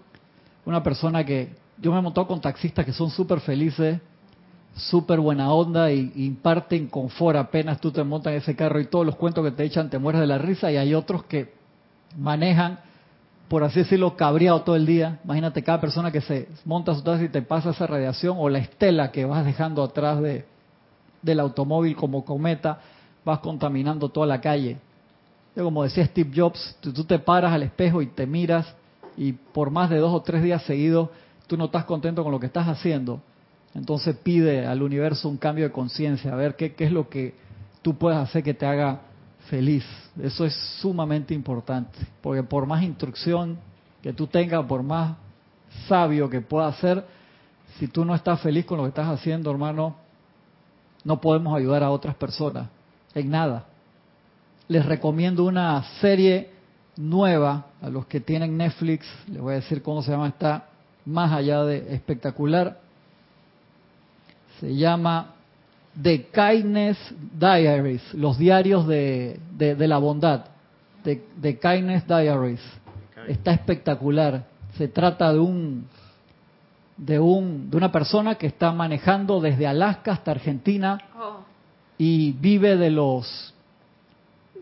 [0.65, 1.49] Una persona que.
[1.77, 3.99] Yo me he montado con taxistas que son súper felices,
[4.75, 9.05] súper buena onda y, imparten confort apenas tú te montas en ese carro y todos
[9.05, 11.53] los cuentos que te echan te mueres de la risa y hay otros que
[12.17, 12.79] manejan,
[13.47, 15.19] por así decirlo, cabreado todo el día.
[15.23, 18.59] Imagínate cada persona que se monta su taxi y te pasa esa radiación o la
[18.59, 20.45] estela que vas dejando atrás de,
[21.21, 22.79] del automóvil como cometa,
[23.23, 24.77] vas contaminando toda la calle.
[25.55, 28.75] Yo, como decía Steve Jobs, tú, tú te paras al espejo y te miras
[29.15, 31.09] y por más de dos o tres días seguidos
[31.47, 33.21] tú no estás contento con lo que estás haciendo.
[33.75, 37.35] Entonces pide al universo un cambio de conciencia, a ver qué, es lo que
[37.81, 39.01] tú puedes hacer que te haga
[39.49, 39.85] feliz.
[40.19, 43.57] Eso es sumamente importante, porque por más instrucción
[44.01, 45.17] que tú tengas, por más
[45.89, 47.05] sabio que puedas ser,
[47.77, 49.97] si tú no estás feliz con lo que estás haciendo, hermano,
[51.03, 52.69] no podemos ayudar a otras personas
[53.13, 53.65] en nada.
[54.69, 56.49] Les recomiendo una serie
[56.95, 60.69] nueva a los que tienen Netflix, les voy a decir cómo se llama, está
[61.05, 62.84] más allá de espectacular.
[64.59, 65.33] Se llama
[66.01, 66.97] The Kindness
[67.39, 70.45] Diaries, los diarios de, de, de la bondad.
[71.03, 72.61] The, The Kindness Diaries.
[73.27, 74.45] Está espectacular.
[74.77, 75.87] Se trata de un
[76.97, 81.39] de un de una persona que está manejando desde Alaska hasta Argentina Oh,
[81.97, 83.53] y vive de los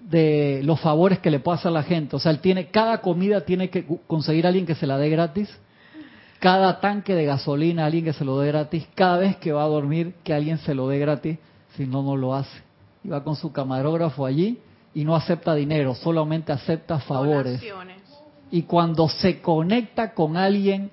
[0.09, 2.15] de los favores que le puede hacer la gente.
[2.15, 5.09] O sea, él tiene cada comida tiene que conseguir a alguien que se la dé
[5.09, 5.49] gratis.
[6.43, 8.85] Cada tanque de gasolina, alguien que se lo dé gratis.
[8.95, 11.37] Cada vez que va a dormir, que alguien se lo dé gratis.
[11.77, 12.61] Si no, no lo hace.
[13.01, 14.59] Y va con su camarógrafo allí
[14.93, 17.61] y no acepta dinero, solamente acepta favores.
[17.61, 17.97] donaciones.
[18.51, 20.91] Y cuando se conecta con alguien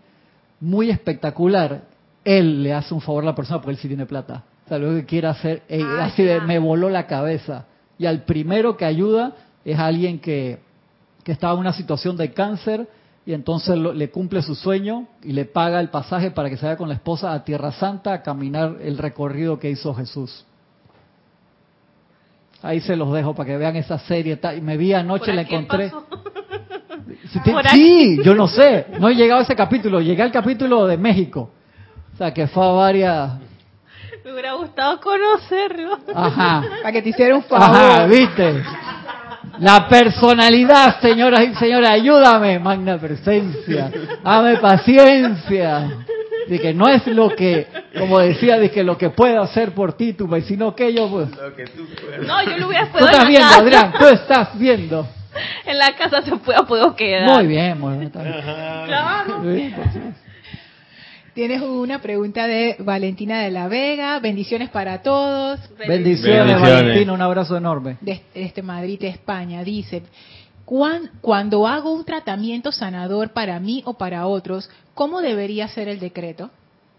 [0.61, 1.83] muy espectacular,
[2.25, 4.45] él le hace un favor a la persona porque él sí tiene plata.
[4.67, 6.45] O sea, lo que quiere hacer, eh, Ah, así de, ya.
[6.45, 7.67] me voló la cabeza.
[7.99, 9.33] Y al primero que ayuda
[9.65, 10.61] es alguien que,
[11.25, 12.89] que estaba en una situación de cáncer
[13.31, 16.66] y entonces lo- le cumple su sueño y le paga el pasaje para que se
[16.66, 20.45] vaya con la esposa a Tierra Santa a caminar el recorrido que hizo Jesús.
[22.62, 24.38] Ahí se los dejo para que vean esa serie.
[24.57, 25.90] Y me vi anoche, la encontré.
[25.90, 26.07] pasó.
[27.33, 27.40] Sí,
[27.71, 31.51] sí, yo no sé, no he llegado a ese capítulo, llegué al capítulo de México.
[32.12, 33.33] O sea, que fue a varias...
[34.25, 35.99] Me hubiera gustado conocerlo.
[36.14, 37.64] Ajá, Para que te hiciera un favor.
[37.77, 38.62] ajá, viste.
[39.61, 43.90] La personalidad, señoras y señores, ayúdame, magna presencia,
[44.25, 45.88] dame paciencia.
[46.49, 49.92] De que no es lo que, como decía, de que lo que puedo hacer por
[49.92, 51.29] ti, tu vecino que yo, pues.
[51.37, 52.27] Lo que tú puedas.
[52.27, 53.61] No, yo lo hubiera Tú podido estás en la viendo, casa.
[53.61, 55.09] Adrián, tú estás viendo.
[55.64, 57.37] En la casa se puede, puedo quedar.
[57.37, 58.07] Muy bien, muy bien.
[58.07, 58.35] está bien.
[58.87, 59.38] Claro.
[59.38, 60.01] Muy bien, pues, sí.
[61.35, 64.19] Tienes una pregunta de Valentina de la Vega.
[64.19, 65.61] Bendiciones para todos.
[65.79, 66.61] Bendiciones, Bendiciones.
[66.61, 67.97] Valentina, un abrazo enorme.
[68.01, 69.62] De este Madrid, España.
[69.62, 70.03] Dice,
[70.64, 76.01] "Cuan- cuando hago un tratamiento sanador para mí o para otros, ¿cómo debería ser el
[76.01, 76.51] decreto?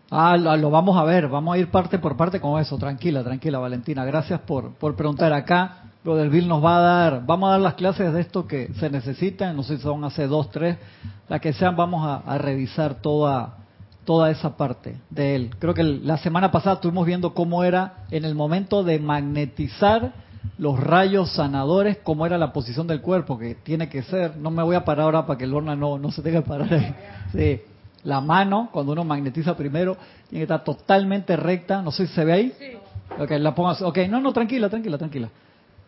[0.10, 2.78] Ah, lo, lo vamos a ver, vamos a ir parte por parte con eso.
[2.78, 4.06] Tranquila, tranquila, Valentina.
[4.06, 5.84] Gracias por, por preguntar acá.
[6.04, 8.70] Lo del Bill nos va a dar, vamos a dar las clases de esto que
[8.80, 10.78] se necesitan, no sé si son hace dos, tres,
[11.30, 13.58] las que sean, vamos a, a revisar toda,
[14.06, 15.52] toda esa parte de él.
[15.60, 20.14] Creo que la semana pasada estuvimos viendo cómo era en el momento de magnetizar
[20.58, 24.64] los rayos sanadores, cómo era la posición del cuerpo, que tiene que ser, no me
[24.64, 26.96] voy a parar ahora para que el horno no, no se tenga que parar ahí.
[27.32, 27.62] Sí.
[28.04, 29.96] La mano, cuando uno magnetiza primero,
[30.28, 32.54] tiene que estar totalmente recta, no sé si se ve ahí.
[32.58, 32.72] Sí.
[33.20, 33.84] Ok, la pongo así.
[33.84, 35.30] Ok, no, no, tranquila, tranquila, tranquila.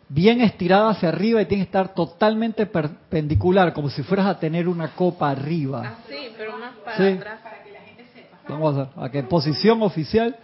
[0.10, 4.67] Bien estirada hacia arriba y tiene que estar totalmente perpendicular, como si fueras a tener
[4.67, 5.97] una copa arriba.
[6.06, 7.39] Así, pero más para atrás.
[7.41, 8.33] Para que la gente sepa.
[8.47, 9.06] Vamos a.
[9.06, 10.36] Ok, posición oficial.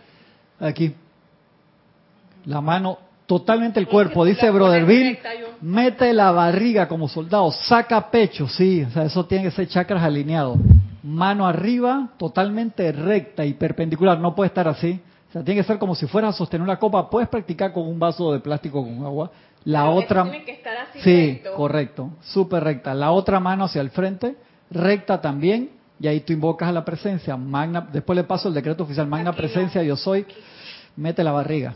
[0.60, 0.96] Aquí.
[2.46, 2.98] La mano
[3.30, 5.20] totalmente el cuerpo, dice Brother Bill,
[5.62, 10.02] mete la barriga como soldado, saca pecho, sí, o sea, eso tiene que ser chakras
[10.02, 10.58] alineados.
[11.04, 15.00] Mano arriba, totalmente recta y perpendicular, no puede estar así.
[15.30, 17.08] O sea, tiene que ser como si fuera a sostener una copa.
[17.08, 19.30] Puedes practicar con un vaso de plástico con agua.
[19.64, 20.24] La otra.
[20.24, 22.96] Tiene que estar así sí, correcto, súper recta.
[22.96, 24.38] La otra mano hacia el frente,
[24.72, 25.70] recta también.
[26.00, 27.36] Y ahí tú invocas a la presencia.
[27.36, 29.08] Magna, después le paso el decreto oficial.
[29.08, 30.26] Magna presencia, yo soy.
[30.96, 31.76] Mete la barriga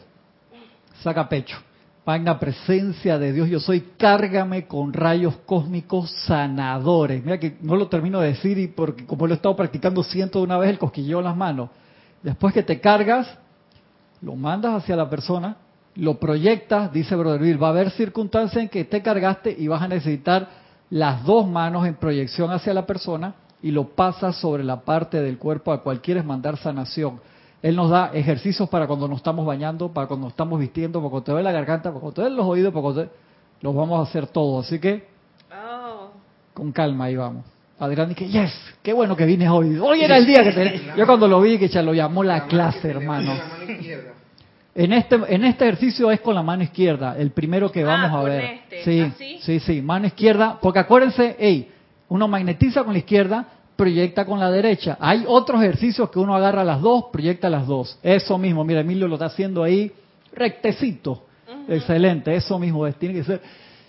[1.04, 1.58] saca pecho.
[2.06, 7.24] Magna presencia de Dios, yo soy, cárgame con rayos cósmicos sanadores.
[7.24, 10.40] Mira que no lo termino de decir y porque como lo he estado practicando ciento
[10.40, 11.70] de una vez el cosquilleo en las manos.
[12.22, 13.28] Después que te cargas,
[14.22, 15.58] lo mandas hacia la persona,
[15.96, 19.82] lo proyectas, dice Brother Bill, va a haber circunstancias en que te cargaste y vas
[19.82, 20.50] a necesitar
[20.90, 25.38] las dos manos en proyección hacia la persona y lo pasas sobre la parte del
[25.38, 27.22] cuerpo a cual quieres mandar sanación.
[27.62, 31.10] Él nos da ejercicios para cuando nos estamos bañando, para cuando nos estamos vistiendo, para
[31.10, 33.10] cuando te ve la garganta, para cuando te ve los oídos, para cuando te...
[33.62, 34.68] los vamos a hacer todos.
[34.68, 35.08] Así que,
[35.50, 36.10] oh.
[36.54, 37.46] con calma ahí vamos.
[37.80, 39.78] Adrián dije, yes, qué bueno que vine hoy.
[39.78, 40.82] Hoy era el día que tenés.
[40.98, 43.34] Yo cuando lo vi, que ya lo llamó la clase, hermano.
[44.76, 48.20] En este, en este ejercicio es con la mano izquierda, el primero que vamos ah,
[48.20, 48.60] a ver.
[48.70, 49.12] Este.
[49.18, 51.70] Sí, sí, sí, mano izquierda, porque acuérdense, hey,
[52.10, 54.98] uno magnetiza con la izquierda, proyecta con la derecha.
[55.00, 57.98] Hay otros ejercicios que uno agarra las dos, proyecta las dos.
[58.04, 59.92] Eso mismo, mira, Emilio lo está haciendo ahí
[60.34, 61.24] rectecito.
[61.68, 62.96] Excelente, eso mismo es.
[62.96, 63.42] Tiene que ser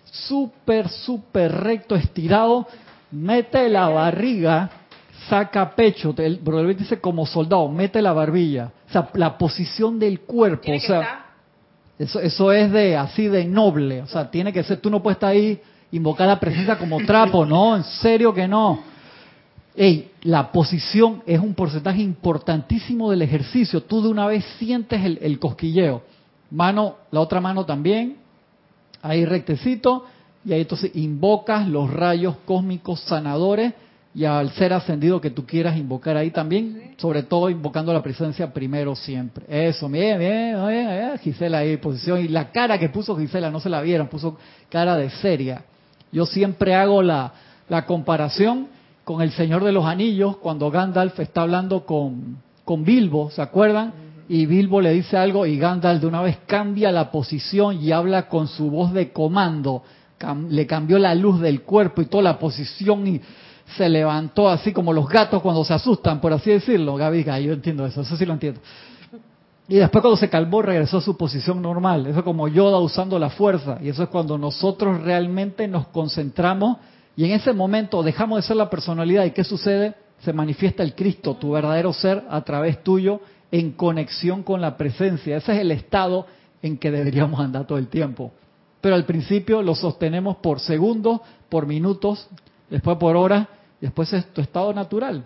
[0.05, 2.67] súper, súper recto, estirado.
[3.11, 4.71] Mete la barriga,
[5.29, 6.15] saca pecho.
[6.17, 8.73] El brother dice como soldado, mete la barbilla.
[8.89, 10.71] O sea, la posición del cuerpo.
[10.73, 11.27] O sea,
[11.99, 14.03] eso, eso es de así de noble.
[14.03, 15.61] O sea, tiene que ser, tú no puedes estar ahí
[15.93, 18.94] invocar la presencia como trapo, no, en serio que no
[19.77, 23.83] Hey, la posición es un porcentaje importantísimo del ejercicio.
[23.83, 26.03] Tú de una vez sientes el, cosquilleo.
[26.53, 28.19] Mano, la otra mano también,
[29.03, 30.05] ahí rectecito,
[30.45, 33.73] y ahí entonces invocas los rayos cósmicos sanadores
[34.15, 38.53] y al ser ascendido que tú quieras invocar ahí también, sobre todo invocando la presencia
[38.53, 39.45] primero siempre.
[39.49, 43.69] Eso, bien, bien, bien, Gisela ahí, posición, y la cara que puso Gisela, no se
[43.69, 45.65] la vieron, puso cara de seria.
[46.13, 47.33] Yo siempre hago la,
[47.69, 48.69] la comparación
[49.05, 53.93] con el Señor de los Anillos, cuando Gandalf está hablando con, con Bilbo, ¿se acuerdan?
[54.29, 58.29] Y Bilbo le dice algo y Gandalf de una vez cambia la posición y habla
[58.29, 59.83] con su voz de comando.
[60.49, 63.21] le cambió la luz del cuerpo y toda la posición y
[63.77, 66.97] se levantó así como los gatos cuando se asustan, por así decirlo.
[66.97, 68.61] Gaby, yo entiendo eso, eso sí lo entiendo.
[69.69, 72.07] Y después cuando se calmó regresó a su posición normal.
[72.07, 73.79] Eso es como Yoda usando la fuerza.
[73.83, 76.79] Y eso es cuando nosotros realmente nos concentramos
[77.17, 79.95] y en ese momento dejamos de ser la personalidad y ¿qué sucede?
[80.21, 83.21] Se manifiesta el Cristo, tu verdadero ser, a través tuyo,
[83.53, 85.37] en conexión con la presencia.
[85.37, 86.27] Ese es el estado
[86.63, 88.33] en que deberíamos andar todo el tiempo.
[88.81, 92.29] Pero al principio lo sostenemos por segundos, por minutos,
[92.69, 93.47] después por horas,
[93.81, 95.25] después es tu estado natural.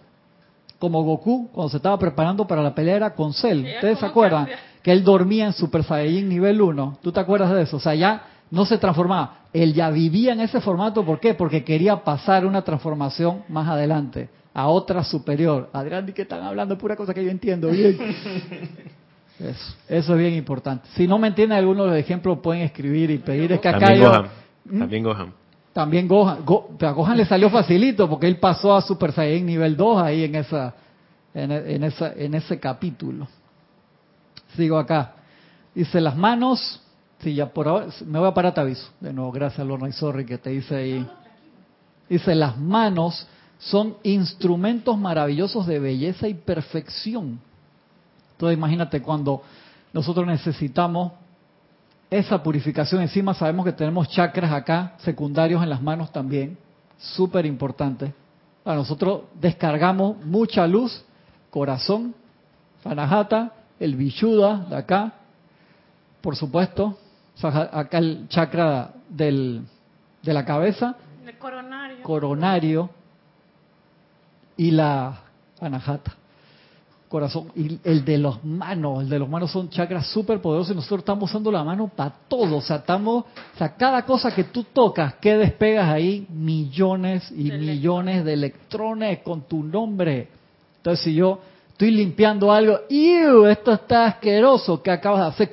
[0.78, 3.64] Como Goku, cuando se estaba preparando para la pelea con Cell.
[3.76, 4.48] ¿Ustedes se acuerdan?
[4.82, 6.98] Que él dormía en Super Saiyajin nivel 1.
[7.02, 7.78] ¿Tú te acuerdas de eso?
[7.78, 9.40] O sea, ya no se transformaba.
[9.52, 11.34] Él ya vivía en ese formato, ¿por qué?
[11.34, 15.70] Porque quería pasar una transformación más adelante, a otra superior.
[15.72, 16.76] Adrián, ¿de qué están hablando?
[16.76, 17.98] Pura cosa que yo entiendo bien.
[19.38, 20.88] Eso, eso es bien importante.
[20.94, 23.52] Si no me entienden algunos de los ejemplos, pueden escribir y pedir.
[23.52, 24.26] Es que acá También Gohan.
[24.64, 24.78] ¿Mm?
[24.80, 25.32] También Gohan.
[25.72, 26.38] También Gohan.
[26.80, 30.34] a Gohan le salió facilito porque él pasó a Super Saiyan nivel 2 ahí en,
[30.34, 30.74] esa,
[31.32, 33.28] en, en, esa, en ese capítulo.
[34.56, 35.14] Sigo acá.
[35.72, 36.82] Dice, las manos
[37.20, 38.88] Sí, ya por ahora me voy a parar, te aviso.
[39.00, 41.06] De nuevo, gracias Lorna y sorry que te dice ahí.
[42.08, 43.26] Dice, las manos
[43.58, 47.40] son instrumentos maravillosos de belleza y perfección.
[48.32, 49.42] Entonces imagínate cuando
[49.92, 51.12] nosotros necesitamos
[52.08, 56.56] esa purificación, encima sabemos que tenemos chakras acá, secundarios en las manos también,
[56.96, 58.14] súper importante.
[58.64, 61.04] nosotros descargamos mucha luz,
[61.50, 62.14] corazón,
[62.82, 65.12] fanajata, el bichuda de acá,
[66.20, 66.96] por supuesto,
[67.42, 69.62] acá el chakra del,
[70.22, 70.96] de la cabeza,
[71.38, 72.02] coronario.
[72.02, 72.90] coronario
[74.56, 75.20] y la
[75.60, 76.14] anahata.
[77.08, 77.50] corazón.
[77.54, 81.00] Y el de los manos, el de los manos son chakras súper poderosos y nosotros
[81.00, 82.56] estamos usando la mano para todo.
[82.56, 87.50] O sea, estamos, o sea, cada cosa que tú tocas, que despegas ahí, millones y
[87.50, 90.28] De millones de electrones con tu nombre.
[90.78, 93.46] Entonces, si yo estoy limpiando algo, ¡Ew!
[93.46, 95.50] Esto está asqueroso, ¿qué acabas de hacer?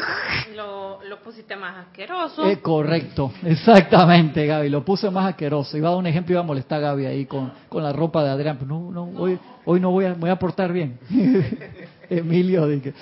[0.56, 2.46] Lo, lo pusiste más asqueroso.
[2.46, 4.70] Eh, correcto, exactamente, Gaby.
[4.70, 5.78] Lo puse más asqueroso.
[5.78, 8.24] Iba a dar un ejemplo, iba a molestar a Gaby ahí con, con la ropa
[8.24, 8.58] de Adrián.
[8.60, 11.00] Pero no, no, hoy, hoy no voy a, voy a portar bien.
[12.10, 12.94] Emilio, dije.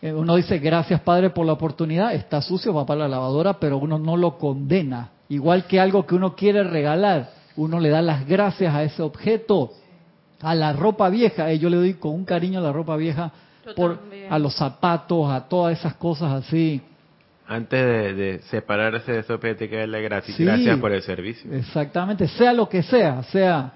[0.00, 3.78] Eh, Uno dice, gracias Padre por la oportunidad, está sucio, va para la lavadora, pero
[3.78, 5.10] uno no lo condena.
[5.28, 9.72] Igual que algo que uno quiere regalar, uno le da las gracias a ese objeto,
[10.42, 11.50] a la ropa vieja.
[11.50, 13.32] Eh, yo le doy con un cariño a la ropa vieja,
[13.76, 13.98] por,
[14.30, 16.80] a los zapatos, a todas esas cosas así.
[17.46, 20.36] Antes de, de separarse de eso, hay que darle gracias.
[20.36, 20.44] Sí.
[20.44, 21.52] Gracias por el servicio.
[21.52, 23.72] Exactamente, sea lo que sea, sea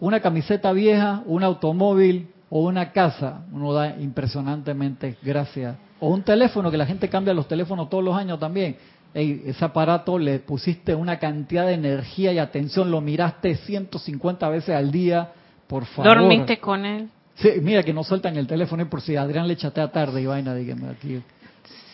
[0.00, 5.76] una camiseta vieja, un automóvil o una casa, uno da impresionantemente gracias.
[6.00, 8.76] O un teléfono, que la gente cambia los teléfonos todos los años también.
[9.12, 14.74] Ey, ese aparato le pusiste una cantidad de energía y atención, lo miraste 150 veces
[14.74, 15.32] al día,
[15.66, 16.14] por favor.
[16.14, 17.08] Dormiste con él.
[17.40, 20.26] Sí, mira que no sueltan el teléfono y por si Adrián le chatea tarde y
[20.26, 21.22] vaina, dígame aquí.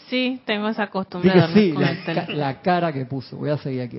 [0.09, 2.39] Sí, tengo esa costumbre de sí, con la, el ca- teléfono.
[2.39, 3.37] la cara que puso.
[3.39, 3.99] Voy a seguir aquí.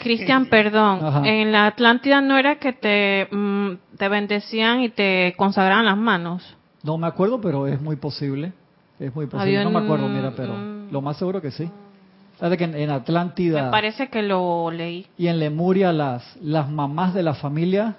[0.00, 1.00] Cristian, perdón.
[1.04, 1.22] Ajá.
[1.28, 6.56] En la Atlántida no era que te, mm, te bendecían y te consagraban las manos.
[6.82, 8.52] No me acuerdo, pero es muy posible.
[8.98, 9.58] Es muy posible.
[9.58, 10.54] Había No me acuerdo, mira, pero
[10.90, 11.70] lo más seguro que sí.
[12.38, 15.06] Sabes que en, en Atlántida Me parece que lo leí.
[15.16, 17.96] y en Lemuria las, las mamás de la familia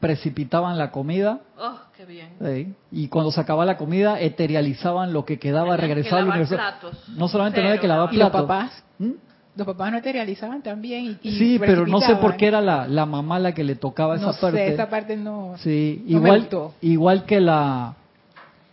[0.00, 2.28] precipitaban la comida Oh, qué bien.
[2.40, 2.74] ¿sí?
[2.92, 6.54] y cuando se acababa la comida eterializaban lo que quedaba, regresaba al universo.
[6.54, 7.08] platos.
[7.16, 8.46] No solamente no había Cero, que lavar Y los platos.
[8.48, 9.10] papás, ¿Mm?
[9.56, 11.18] los papás no te realizaban también.
[11.22, 13.74] Y, y Sí, pero no sé por qué era la, la mamá la que le
[13.74, 14.56] tocaba esa No parte.
[14.58, 15.54] sé, esa parte no.
[15.58, 16.18] Sí, no
[16.80, 17.94] igual, que la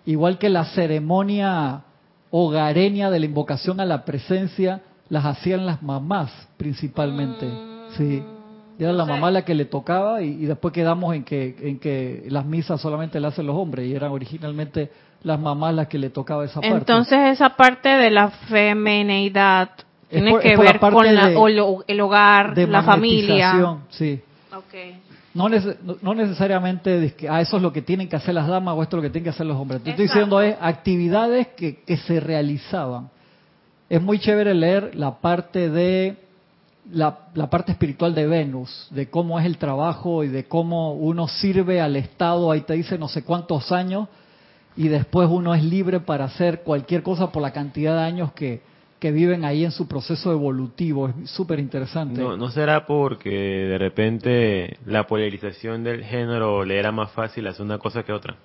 [0.06, 1.82] igual que la ceremonia
[2.30, 7.48] hogareña de la invocación a la presencia las hacían las mamás principalmente.
[7.98, 8.24] Sí.
[8.78, 12.26] Era la mamá la que le tocaba y, y después quedamos en que en que
[12.30, 14.92] las misas solamente las hacen los hombres y eran originalmente
[15.24, 16.76] las mamás las que le tocaba esa parte.
[16.78, 19.70] Entonces esa parte de la femineidad
[20.10, 22.84] Es tiene por- que la ver con la- de- o lo- el hogar, de la
[22.84, 23.78] familia.
[23.90, 24.22] sí.
[24.68, 25.02] Okay.
[25.34, 28.48] No, nece- no- no necesariamente que, ah, eso es lo que tienen que hacer las
[28.48, 29.82] damas o esto es lo que tienen que hacer los hombres.
[29.84, 33.10] Te estoy diciendo es actividades que, que se realizaban.
[33.90, 36.16] Es muy chévere leer la parte de
[36.92, 41.28] la, la parte espiritual de Venus, de cómo es el trabajo y de cómo uno
[41.28, 44.08] sirve al Estado, ahí te dice no sé cuántos años,
[44.78, 48.62] y después uno es libre para hacer cualquier cosa por la cantidad de años que,
[49.00, 51.10] que viven ahí en su proceso evolutivo.
[51.24, 52.22] Es súper interesante.
[52.22, 57.66] No, ¿No será porque de repente la polarización del género le era más fácil hacer
[57.66, 58.36] una cosa que otra?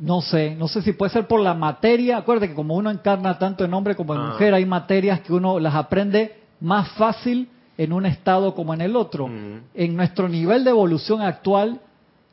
[0.00, 2.18] No sé, no sé si puede ser por la materia.
[2.18, 4.26] Acuérdate que como uno encarna tanto en hombre como en Ah.
[4.30, 7.48] mujer, hay materias que uno las aprende más fácil
[7.78, 9.30] en un estado como en el otro.
[9.74, 11.80] En nuestro nivel de evolución actual,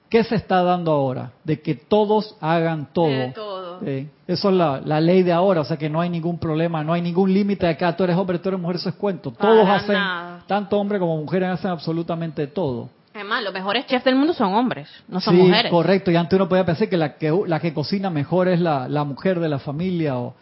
[0.10, 1.32] ¿qué se está dando ahora?
[1.46, 3.08] De que todos hagan todo.
[3.08, 3.80] De todo.
[3.86, 4.10] Sí.
[4.28, 6.94] Eso es la, la ley de ahora, o sea que no hay ningún problema, no
[6.94, 9.32] hay ningún límite de acá, tú eres hombre, tú eres mujer, eso es cuento.
[9.32, 10.44] Todos Para hacen, nada.
[10.48, 12.90] tanto hombre como mujeres hacen absolutamente todo.
[13.14, 15.72] Además, los mejores chefs del mundo son hombres, no son sí, mujeres.
[15.72, 16.10] correcto.
[16.12, 19.04] Y antes uno podía pensar que la que, la que cocina mejor es la, la
[19.06, 20.34] mujer de la familia o,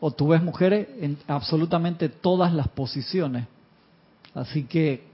[0.00, 3.44] o tú ves mujeres en absolutamente todas las posiciones.
[4.34, 5.04] Así que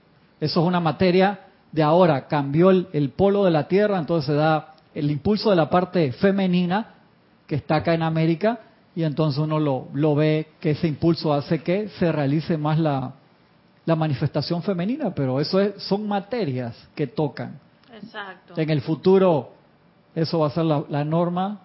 [0.41, 1.41] eso es una materia
[1.73, 2.27] de ahora.
[2.29, 6.13] Cambió el, el polo de la Tierra, entonces se da el impulso de la parte
[6.13, 6.95] femenina
[7.47, 8.61] que está acá en América
[8.95, 13.13] y entonces uno lo, lo ve que ese impulso hace que se realice más la,
[13.87, 17.59] la manifestación femenina, pero eso es, son materias que tocan.
[17.95, 18.55] Exacto.
[18.57, 19.53] En el futuro
[20.15, 21.61] eso va a ser la, la norma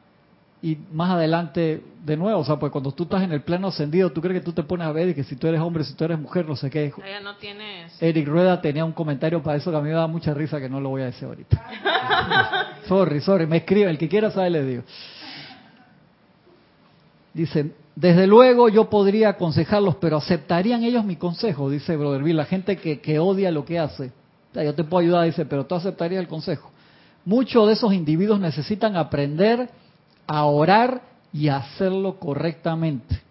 [0.64, 4.14] y más adelante de nuevo, o sea, pues cuando tú estás en el plano ascendido,
[4.14, 5.93] tú crees que tú te pones a ver y que si tú eres hombre, si
[5.93, 6.86] tú eres mujer, no sé qué.
[7.05, 8.01] Ella no tienes.
[8.01, 10.70] Eric Rueda tenía un comentario para eso que a mí me da mucha risa que
[10.70, 11.61] no lo voy a decir ahorita.
[12.88, 14.84] sorry, sorry, me escribe, el que quiera sabe le digo.
[17.34, 21.70] Dice, desde luego yo podría aconsejarlos, pero ¿aceptarían ellos mi consejo?
[21.70, 24.14] Dice Brother Bill, la gente que, que odia lo que hace.
[24.51, 26.72] O sea, yo te puedo ayudar, dice, pero tú aceptarías el consejo.
[27.26, 29.70] Muchos de esos individuos necesitan aprender
[30.28, 31.02] a orar
[31.32, 33.22] y a hacerlo correctamente.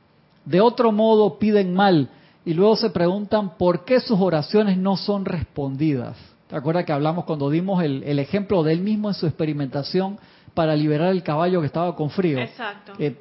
[0.45, 2.09] De otro modo piden mal
[2.45, 6.17] y luego se preguntan por qué sus oraciones no son respondidas.
[6.49, 10.19] ¿Te acuerdas que hablamos cuando dimos el, el ejemplo de él mismo en su experimentación
[10.53, 12.39] para liberar el caballo que estaba con frío?
[12.39, 12.93] Exacto.
[12.99, 13.17] Eh,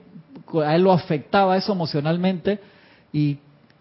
[0.66, 2.60] a él lo afectaba eso emocionalmente
[3.14, 3.38] y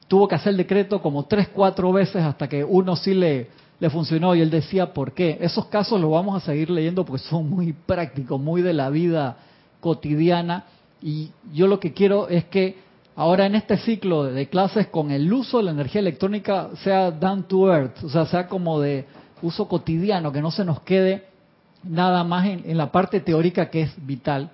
[0.06, 3.48] tuvo que hacer el decreto como tres, cuatro veces hasta que uno sí le,
[3.80, 5.38] le funcionó y él decía por qué.
[5.40, 9.38] Esos casos los vamos a seguir leyendo porque son muy prácticos, muy de la vida
[9.80, 10.64] cotidiana.
[11.02, 12.76] Y yo lo que quiero es que
[13.16, 17.44] ahora en este ciclo de, clases con el uso de la energía electrónica sea down
[17.44, 19.06] to earth, o sea, sea como de
[19.42, 21.24] uso cotidiano, que no se nos quede
[21.82, 24.50] nada más en, la parte teórica que es vital,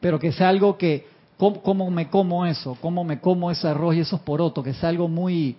[0.00, 1.06] pero que sea algo que,
[1.36, 2.76] ¿cómo, me como eso?
[2.80, 4.64] ¿Cómo me como ese arroz y esos porotos?
[4.64, 5.56] Que sea algo muy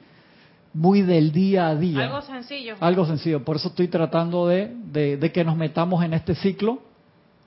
[0.73, 2.05] muy del día a día.
[2.05, 2.75] Algo sencillo.
[2.79, 3.43] Algo sencillo.
[3.45, 6.79] Por eso estoy tratando de, de, que nos metamos en este ciclo,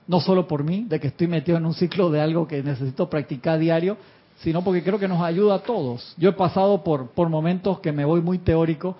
[0.07, 3.09] no solo por mí, de que estoy metido en un ciclo de algo que necesito
[3.09, 3.97] practicar diario,
[4.39, 6.13] sino porque creo que nos ayuda a todos.
[6.17, 8.95] Yo he pasado por, por momentos que me voy muy teórico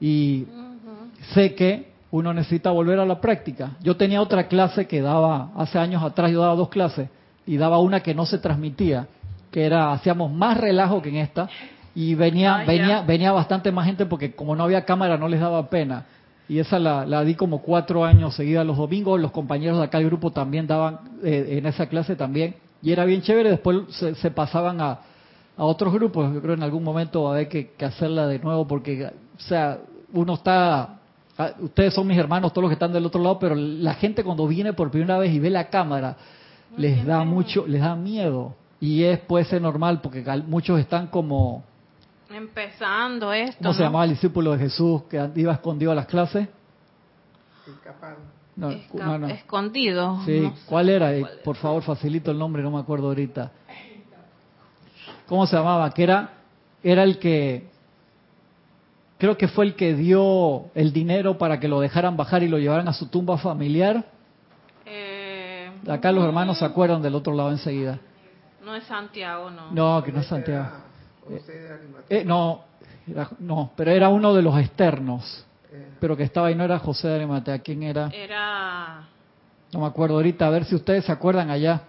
[0.00, 0.46] y
[1.32, 3.72] sé que uno necesita volver a la práctica.
[3.82, 7.08] Yo tenía otra clase que daba, hace años atrás yo daba dos clases
[7.46, 9.08] y daba una que no se transmitía,
[9.50, 11.48] que era, hacíamos más relajo que en esta,
[11.94, 15.40] y venía, ah, venía, venía bastante más gente porque como no había cámara no les
[15.40, 16.06] daba pena.
[16.48, 19.20] Y esa la, di como cuatro años seguida los domingos.
[19.20, 22.54] Los compañeros de acá del grupo también daban eh, en esa clase también.
[22.82, 23.50] Y era bien chévere.
[23.50, 25.00] Después se, pasaban a,
[25.56, 26.32] a, otros grupos.
[26.34, 29.78] Yo creo en algún momento va a haber que, hacerla de nuevo porque, o sea,
[30.12, 30.98] uno está...
[31.36, 34.22] Ah, ustedes son mis hermanos, todos los que están del otro lado, pero la gente
[34.22, 36.16] cuando viene por primera vez y ve la cámara,
[36.76, 38.54] les da mucho, les da miedo.
[38.78, 41.64] Y es, puede ser normal porque muchos están como
[42.30, 43.58] Empezando esto.
[43.62, 46.48] ¿Cómo se llamaba el discípulo de Jesús que iba escondido a las clases?
[48.56, 48.70] No,
[49.28, 50.20] Escondido.
[50.24, 51.10] Sí, ¿cuál era?
[51.42, 53.50] Por favor, facilito el nombre, no me acuerdo ahorita.
[55.26, 55.90] ¿Cómo se llamaba?
[55.90, 56.30] Que era,
[56.82, 57.66] era el que,
[59.18, 62.58] creo que fue el que dio el dinero para que lo dejaran bajar y lo
[62.58, 64.04] llevaran a su tumba familiar.
[64.86, 67.98] Eh, Acá los hermanos se acuerdan del otro lado enseguida.
[68.64, 69.70] No es Santiago, no.
[69.72, 70.68] No, que no es Santiago.
[72.08, 72.64] Eh, no,
[73.38, 75.44] no, pero era uno de los externos.
[75.72, 75.88] Eh.
[76.00, 77.58] Pero que estaba ahí no era José de Arimatea.
[77.60, 78.10] ¿Quién era?
[78.12, 79.08] Era.
[79.72, 80.46] No me acuerdo ahorita.
[80.46, 81.82] A ver si ustedes se acuerdan allá.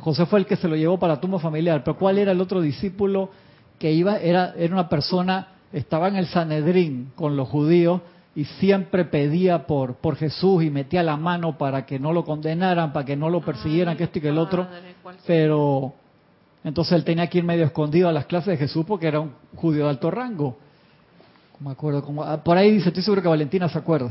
[0.00, 1.82] José fue el que se lo llevó para la tumba familiar.
[1.84, 3.30] Pero ¿cuál era el otro discípulo
[3.78, 4.18] que iba?
[4.18, 8.00] Era, era una persona, estaba en el Sanedrín con los judíos
[8.34, 12.92] y siempre pedía por, por Jesús y metía la mano para que no lo condenaran,
[12.92, 14.66] para que no lo persiguieran, que esto y que el otro.
[15.26, 15.94] Pero
[16.66, 19.32] entonces él tenía que ir medio escondido a las clases de Jesús porque era un
[19.54, 20.58] judío de alto rango.
[21.60, 24.10] Me acuerdo, como, ah, por ahí dice, estoy seguro que Valentina se acuerda.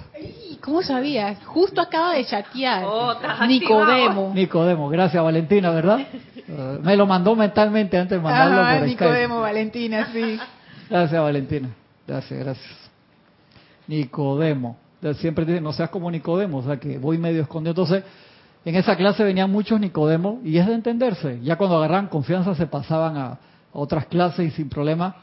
[0.62, 1.38] ¿Cómo sabías?
[1.44, 2.86] Justo acaba de chatear.
[2.88, 3.14] Oh,
[3.46, 4.32] Nicodemo.
[4.34, 6.08] Nicodemo, gracias Valentina, ¿verdad?
[6.48, 10.40] Uh, me lo mandó mentalmente antes de mandarlo Ajá, por Nicodemo, Valentina, sí.
[10.90, 11.70] Gracias Valentina,
[12.08, 12.90] gracias, gracias.
[13.86, 14.78] Nicodemo.
[15.20, 17.72] Siempre dice, no seas como Nicodemo, o sea que voy medio escondido.
[17.72, 18.04] Entonces,
[18.66, 21.40] en esa clase venían muchos Nicodemos y es de entenderse.
[21.44, 23.40] Ya cuando agarraban confianza se pasaban a,
[23.72, 25.18] otras clases y sin problema.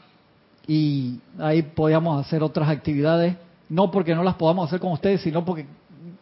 [0.67, 3.35] Y ahí podíamos hacer otras actividades,
[3.67, 5.65] no porque no las podamos hacer con ustedes, sino porque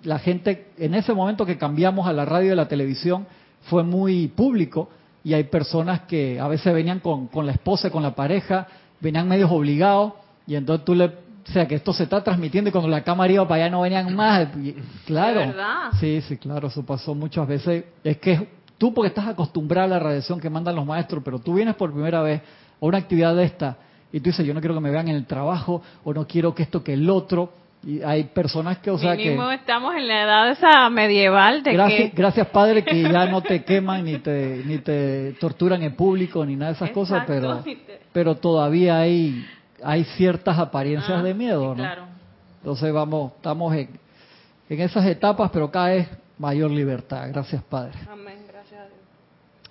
[0.04, 3.28] la gente, en ese momento que cambiamos a la radio y a la televisión,
[3.64, 4.90] fue muy público
[5.24, 8.68] y hay personas que a veces venían con, con la esposa, con la pareja,
[9.00, 10.14] venían medios obligados
[10.48, 11.12] y entonces tú le
[11.48, 13.82] o sea, que esto se está transmitiendo y cuando la cámara iba para allá no
[13.82, 14.50] venían más.
[15.06, 15.40] claro.
[15.40, 15.92] verdad?
[16.00, 17.86] Sí, sí, claro, eso pasó muchas veces.
[18.04, 21.56] Es que tú porque estás acostumbrado a la radiación que mandan los maestros, pero tú
[21.56, 23.78] vienes por primera vez a una actividad de esta
[24.12, 26.54] y tú dices, yo no quiero que me vean en el trabajo o no quiero
[26.54, 27.54] que esto que el otro.
[27.84, 29.34] Y hay personas que, o sea, que...
[29.56, 34.06] estamos en la edad esa medieval de gracias, Gracias, Padre, que ya no te queman
[34.06, 37.64] ni te, ni te torturan en público ni nada de esas cosas, pero,
[38.14, 39.44] pero todavía hay
[39.84, 41.76] hay ciertas apariencias ah, de miedo, ¿no?
[41.76, 42.04] Claro.
[42.60, 43.90] Entonces vamos, estamos en,
[44.70, 46.08] en esas etapas, pero cada vez
[46.38, 47.28] mayor libertad.
[47.30, 47.94] Gracias, Padre.
[48.10, 49.00] Amén, gracias a Dios.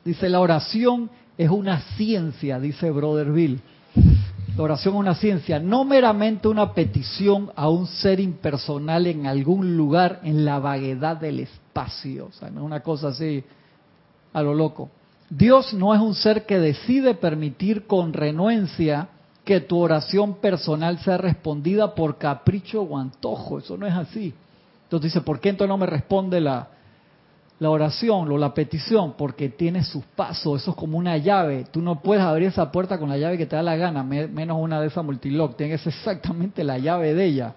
[0.04, 3.60] Dice, la oración es una ciencia, dice Brother Bill.
[4.56, 9.76] La oración es una ciencia, no meramente una petición a un ser impersonal en algún
[9.76, 12.26] lugar en la vaguedad del espacio.
[12.26, 13.44] O sea, no es una cosa así
[14.32, 14.90] a lo loco.
[15.30, 19.08] Dios no es un ser que decide permitir con renuencia
[19.44, 23.58] que tu oración personal sea respondida por capricho o antojo.
[23.58, 24.34] Eso no es así.
[24.84, 26.68] Entonces dice, ¿por qué entonces no me responde la,
[27.58, 29.14] la oración o la petición?
[29.16, 31.64] Porque tiene sus pasos, eso es como una llave.
[31.70, 34.58] Tú no puedes abrir esa puerta con la llave que te da la gana, menos
[34.60, 35.56] una de esas multilock.
[35.56, 37.54] Tienes exactamente la llave de ella.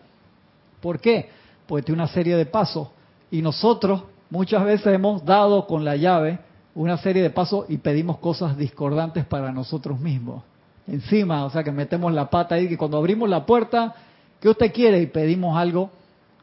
[0.80, 1.30] ¿Por qué?
[1.66, 2.90] Porque tiene una serie de pasos.
[3.32, 6.40] Y nosotros muchas veces hemos dado con la llave
[6.76, 10.44] una serie de pasos y pedimos cosas discordantes para nosotros mismos
[10.88, 13.96] encima, o sea que metemos la pata ahí, que cuando abrimos la puerta,
[14.40, 15.02] ¿qué usted quiere?
[15.02, 15.90] Y pedimos algo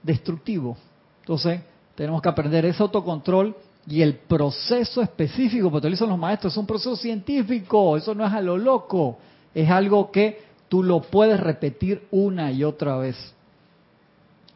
[0.03, 0.77] destructivo.
[1.21, 1.61] Entonces,
[1.95, 3.55] tenemos que aprender ese autocontrol
[3.87, 8.33] y el proceso específico, lo dicen los maestros, es un proceso científico, eso no es
[8.33, 9.19] a lo loco,
[9.55, 13.17] es algo que tú lo puedes repetir una y otra vez.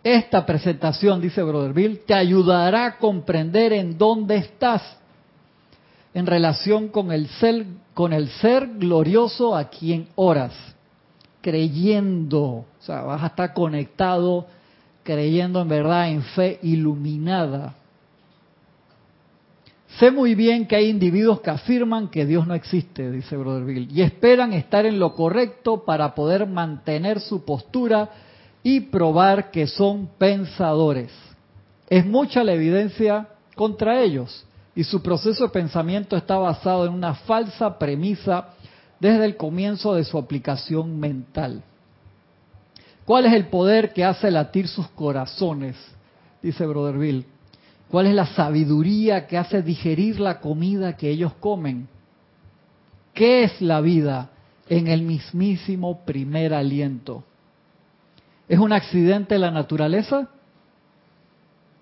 [0.03, 4.99] Esta presentación, dice Brother te ayudará a comprender en dónde estás
[6.15, 10.53] en relación con el ser, con el ser glorioso a quien oras,
[11.43, 14.47] creyendo, o sea, vas a estar conectado,
[15.03, 17.75] creyendo en verdad, en fe iluminada.
[19.99, 24.03] Sé muy bien que hay individuos que afirman que Dios no existe, dice Brother y
[24.03, 28.11] esperan estar en lo correcto para poder mantener su postura
[28.63, 31.13] y probar que son pensadores.
[31.89, 34.47] Es mucha la evidencia contra ellos
[34.77, 38.49] y su proceso de pensamiento está basado en una falsa premisa
[38.99, 41.63] desde el comienzo de su aplicación mental.
[43.05, 45.77] ¿Cuál es el poder que hace latir sus corazones?
[46.43, 47.27] Dice Brother Bill.
[47.91, 51.87] ¿Cuál es la sabiduría que hace digerir la comida que ellos comen?
[53.13, 54.31] ¿Qué es la vida
[54.69, 57.23] en el mismísimo primer aliento?
[58.49, 60.29] ¿Es un accidente de la naturaleza?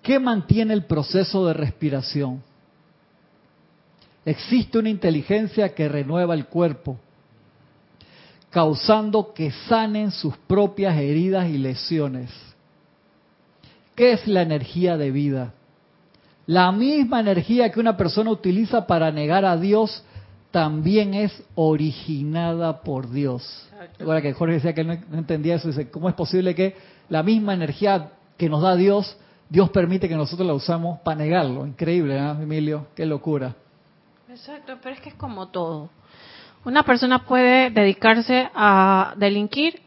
[0.01, 2.43] ¿Qué mantiene el proceso de respiración?
[4.25, 6.97] Existe una inteligencia que renueva el cuerpo,
[8.49, 12.29] causando que sanen sus propias heridas y lesiones.
[13.95, 15.53] ¿Qué es la energía de vida?
[16.45, 20.03] La misma energía que una persona utiliza para negar a Dios
[20.51, 23.67] también es originada por Dios.
[23.99, 26.75] Ahora que Jorge decía que no entendía eso, dice, ¿cómo es posible que
[27.09, 29.17] la misma energía que nos da Dios,
[29.49, 31.65] Dios permite que nosotros la usamos para negarlo?
[31.65, 32.87] Increíble, ¿no, Emilio?
[32.95, 33.55] Qué locura.
[34.33, 35.91] Exacto, pero es que es como todo.
[36.65, 39.79] Una persona puede dedicarse a delinquir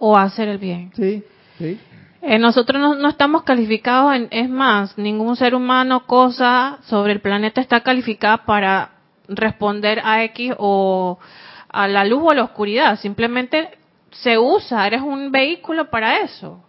[0.00, 0.90] o a hacer el bien.
[0.96, 1.22] Sí,
[1.58, 1.78] sí.
[2.20, 7.20] Eh, nosotros no, no, estamos calificados, en, es más, ningún ser humano, cosa sobre el
[7.20, 8.90] planeta está calificada para
[9.28, 11.20] responder a X o
[11.68, 12.98] a la luz o a la oscuridad.
[12.98, 13.78] Simplemente
[14.10, 16.64] se usa, eres un vehículo para eso.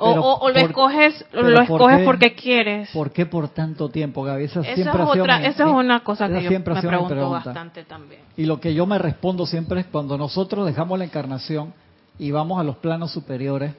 [0.00, 2.90] O, sea, o, o, lo escoges, lo escoges porque quieres.
[2.92, 4.44] ¿Por qué por tanto tiempo, Gaby?
[4.44, 7.44] Esa, esa siempre es, otra, mi- esa es una cosa que yo me pregunto pregunta.
[7.44, 8.22] bastante también.
[8.36, 11.72] Y lo que yo me respondo siempre es cuando nosotros dejamos la encarnación
[12.18, 13.72] y vamos a los planos superiores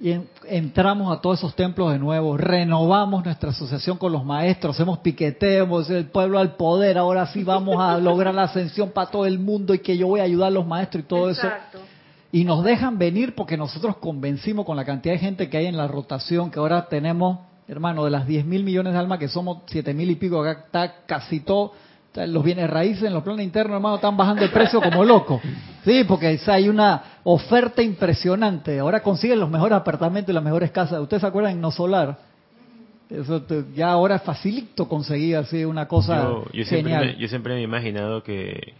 [0.00, 4.74] y en- entramos a todos esos templos de nuevo, renovamos nuestra asociación con los maestros,
[4.74, 9.24] hacemos piqueteos, el pueblo al poder, ahora sí vamos a lograr la ascensión para todo
[9.24, 11.46] el mundo y que yo voy a ayudar a los maestros y todo eso.
[12.34, 15.76] Y nos dejan venir porque nosotros convencimos con la cantidad de gente que hay en
[15.76, 19.58] la rotación, que ahora tenemos, hermano, de las 10 mil millones de almas que somos
[19.66, 21.72] 7 mil y pico, acá está casi todo,
[22.16, 25.40] los bienes raíces en los planes internos, hermano, están bajando el precio como locos.
[25.84, 28.80] Sí, porque hay una oferta impresionante.
[28.80, 31.00] Ahora consiguen los mejores apartamentos y las mejores casas.
[31.00, 32.18] ¿Ustedes se acuerdan en No Solar?
[33.10, 37.06] Eso te- ya ahora es facilito conseguir así una cosa Yo, yo siempre genial.
[37.06, 38.74] me, yo siempre me he imaginado que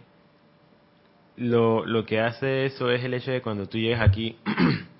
[1.37, 4.37] lo, lo que hace eso es el hecho de cuando tú llegas aquí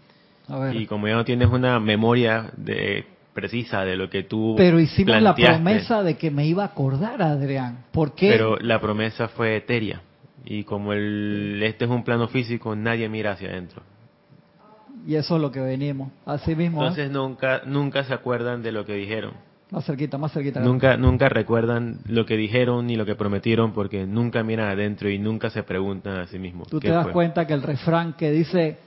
[0.73, 3.05] y como ya no tienes una memoria de,
[3.35, 7.21] precisa de lo que tú Pero hicimos la promesa de que me iba a acordar,
[7.21, 7.85] Adrián.
[7.91, 8.31] ¿Por qué?
[8.31, 10.01] Pero la promesa fue etérea.
[10.45, 13.83] Y como el, este es un plano físico, nadie mira hacia adentro.
[15.05, 16.11] Y eso es lo que venimos.
[16.25, 16.81] Así mismo.
[16.81, 16.87] ¿eh?
[16.87, 19.33] Entonces nunca, nunca se acuerdan de lo que dijeron.
[19.71, 20.59] Más cerquita, más cerquita.
[20.59, 25.17] Nunca, nunca recuerdan lo que dijeron ni lo que prometieron porque nunca miran adentro y
[25.17, 26.67] nunca se preguntan a sí mismos.
[26.67, 27.13] Tú ¿qué te das fue?
[27.13, 28.77] cuenta que el refrán que dice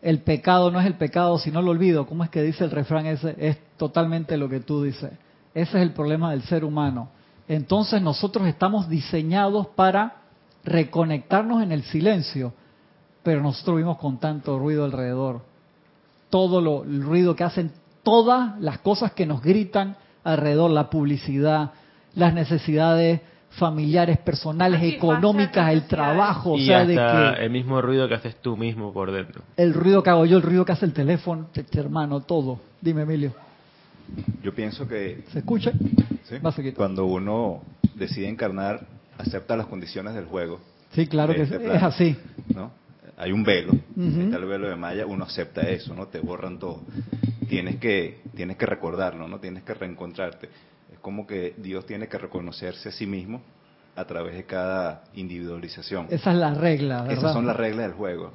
[0.00, 2.06] el pecado no es el pecado, sino lo olvido.
[2.06, 3.34] ¿Cómo es que dice el refrán ese?
[3.38, 5.10] Es totalmente lo que tú dices.
[5.54, 7.08] Ese es el problema del ser humano.
[7.48, 10.16] Entonces nosotros estamos diseñados para
[10.64, 12.52] reconectarnos en el silencio,
[13.22, 15.42] pero nosotros vivimos con tanto ruido alrededor.
[16.30, 17.72] Todo lo, el ruido que hacen
[18.02, 21.70] todas las cosas que nos gritan alrededor, la publicidad,
[22.14, 23.20] las necesidades
[23.50, 28.56] familiares, personales, económicas, el trabajo, o sea, de que el mismo ruido que haces tú
[28.56, 29.42] mismo por dentro.
[29.56, 32.58] el ruido que hago yo, el ruido que hace el teléfono, este hermano, todo.
[32.80, 33.32] Dime, Emilio,
[34.42, 35.72] Yo pienso que ¿se escucha?
[36.24, 36.36] ¿sí?
[36.74, 37.62] Cuando uno
[37.94, 38.86] decide encarnar,
[39.18, 40.60] acepta las condiciones del juego,
[40.92, 42.16] Sí, claro que este es, así.
[42.54, 42.70] ¿no?
[43.16, 44.20] Hay un velo, Ujú.
[44.22, 46.06] está el velo de Maya, uno acepta eso, ¿no?
[46.08, 46.80] Te borran todo.
[47.48, 49.38] Tienes que, tienes que recordarlo, ¿no?
[49.40, 50.48] Tienes que reencontrarte.
[50.92, 53.42] Es como que Dios tiene que reconocerse a sí mismo
[53.96, 56.06] a través de cada individualización.
[56.10, 57.18] Esa es la regla, ¿verdad?
[57.18, 58.32] Esas son las reglas del juego.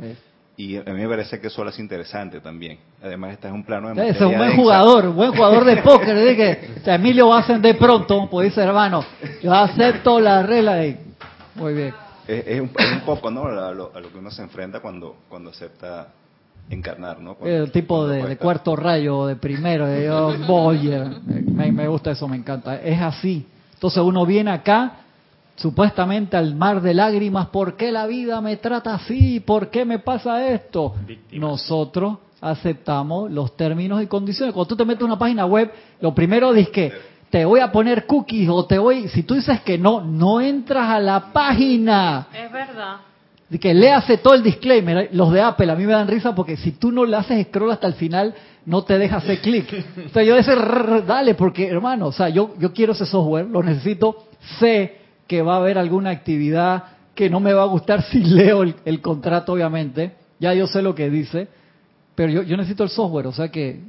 [0.58, 2.80] Y a mí me parece que eso hace interesante también.
[3.02, 4.62] Además, está en un plano de Ese es materia un buen densa.
[4.62, 6.58] jugador, buen jugador de póker.
[6.78, 9.04] O sea, Emilio va a ascender pronto, pues dice, hermano,
[9.42, 11.00] yo acepto la regla y...
[11.56, 11.94] Muy bien.
[12.28, 13.46] Es, es un, es un poco ¿no?
[13.46, 16.10] a, lo, a lo que uno se enfrenta cuando, cuando acepta
[16.70, 17.36] encarnar, ¿no?
[17.36, 21.08] Cuando- El tipo de, cuarto rayo, de primero, de yo, Boyer.
[21.26, 22.76] Me, me gusta eso, me encanta.
[22.82, 23.46] Es así.
[23.74, 24.94] Entonces uno viene acá,
[25.56, 29.40] supuestamente al mar de lágrimas, ¿por qué la vida me trata así?
[29.40, 30.96] ¿Por qué me pasa esto?
[31.08, 31.48] Víctima.
[31.48, 34.54] Nosotros aceptamos los términos y condiciones.
[34.54, 36.92] Cuando tú te metes en una página web, lo primero es que
[37.30, 40.90] te voy a poner cookies o te voy, si tú dices que no, no entras
[40.90, 42.28] a la página.
[42.34, 42.96] Es verdad.
[43.50, 45.10] De que léase todo el disclaimer.
[45.12, 47.72] Los de Apple a mí me dan risa porque si tú no le haces scroll
[47.72, 48.36] hasta el final,
[48.66, 49.86] no te deja hacer clic.
[50.06, 50.56] O sea, yo ese
[51.06, 54.26] dale, porque hermano, o sea, yo, yo quiero ese software, lo necesito,
[54.60, 54.98] sé
[55.28, 56.84] que va a haber alguna actividad
[57.16, 60.14] que no me va a gustar si leo el, el contrato, obviamente.
[60.40, 61.48] Ya yo sé lo que dice,
[62.16, 63.80] pero yo, yo necesito el software, o sea que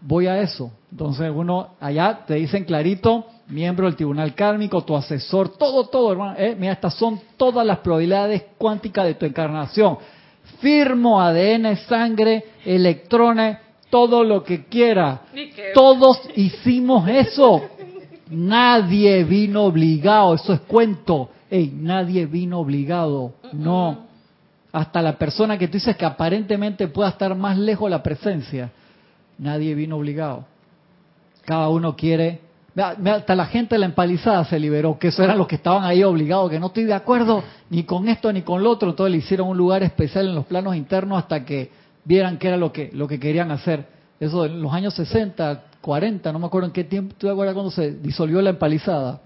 [0.00, 0.70] voy a eso.
[0.90, 6.34] Entonces uno allá te dicen clarito, miembro del tribunal kármico, tu asesor, todo, todo, hermano.
[6.38, 9.98] Eh, mira, estas son todas las probabilidades cuánticas de tu encarnación.
[10.60, 13.58] Firmo ADN, sangre, electrones,
[13.90, 15.22] todo lo que quiera.
[15.74, 17.62] Todos hicimos eso.
[18.28, 21.30] Nadie vino obligado, eso es cuento.
[21.50, 23.34] Ey, nadie vino obligado.
[23.52, 24.06] No.
[24.72, 28.70] Hasta la persona que tú dices que aparentemente pueda estar más lejos de la presencia
[29.38, 30.46] Nadie vino obligado.
[31.44, 32.40] Cada uno quiere.
[32.76, 36.04] Hasta la gente de la empalizada se liberó, que eso eran los que estaban ahí
[36.04, 38.90] obligados, que no estoy de acuerdo ni con esto ni con lo otro.
[38.90, 41.70] Entonces le hicieron un lugar especial en los planos internos hasta que
[42.04, 43.86] vieran qué era lo que, lo que querían hacer.
[44.20, 47.54] Eso en los años 60, 40, no me acuerdo en qué tiempo, ¿tú te acuerdas
[47.54, 49.20] cuando se disolvió la empalizada?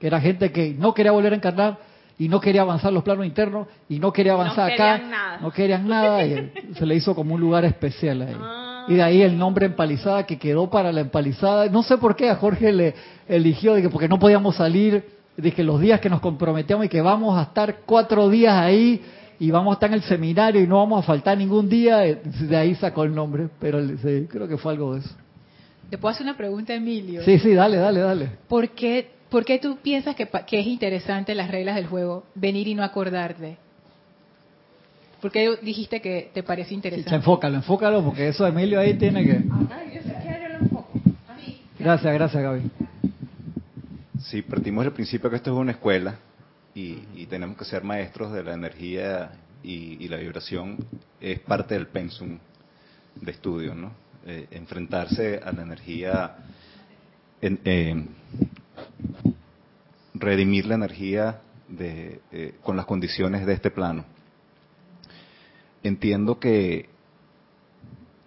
[0.00, 1.78] Que era gente que no quería volver a encarnar
[2.18, 4.98] y no quería avanzar los planos internos y no quería avanzar acá.
[4.98, 5.38] Nada.
[5.40, 8.36] No querían nada y se le hizo como un lugar especial ahí.
[8.36, 8.65] Ah.
[8.88, 11.68] Y de ahí el nombre empalizada que quedó para la empalizada.
[11.68, 12.94] No sé por qué a Jorge le
[13.28, 15.04] eligió, de que porque no podíamos salir,
[15.36, 19.02] de que los días que nos comprometíamos y que vamos a estar cuatro días ahí
[19.38, 22.20] y vamos a estar en el seminario y no vamos a faltar ningún día, eh,
[22.24, 23.78] de ahí sacó el nombre, pero
[24.28, 25.14] creo que fue algo de eso.
[25.90, 27.22] ¿Te puedo hacer una pregunta, Emilio?
[27.22, 28.30] Sí, sí, dale, dale, dale.
[28.48, 32.66] ¿Por qué, por qué tú piensas que, que es interesante las reglas del juego venir
[32.66, 33.58] y no acordarte?
[35.20, 37.14] ¿Por qué dijiste que te parece interesante?
[37.14, 39.44] enfócalo, enfócalo, porque eso Emilio ahí tiene que...
[41.78, 42.70] Gracias, gracias Gaby.
[44.20, 46.16] Sí, partimos del principio que esto es una escuela
[46.74, 49.30] y, tenemos que ser maestros de la energía
[49.62, 50.78] y, la vibración
[51.20, 52.38] es parte del pensum
[53.14, 53.92] de estudio, ¿no?
[54.26, 56.36] Eh, enfrentarse a la energía,
[57.40, 58.08] en,
[60.14, 64.04] redimir la energía de, eh, con las condiciones de este plano
[65.86, 66.88] entiendo que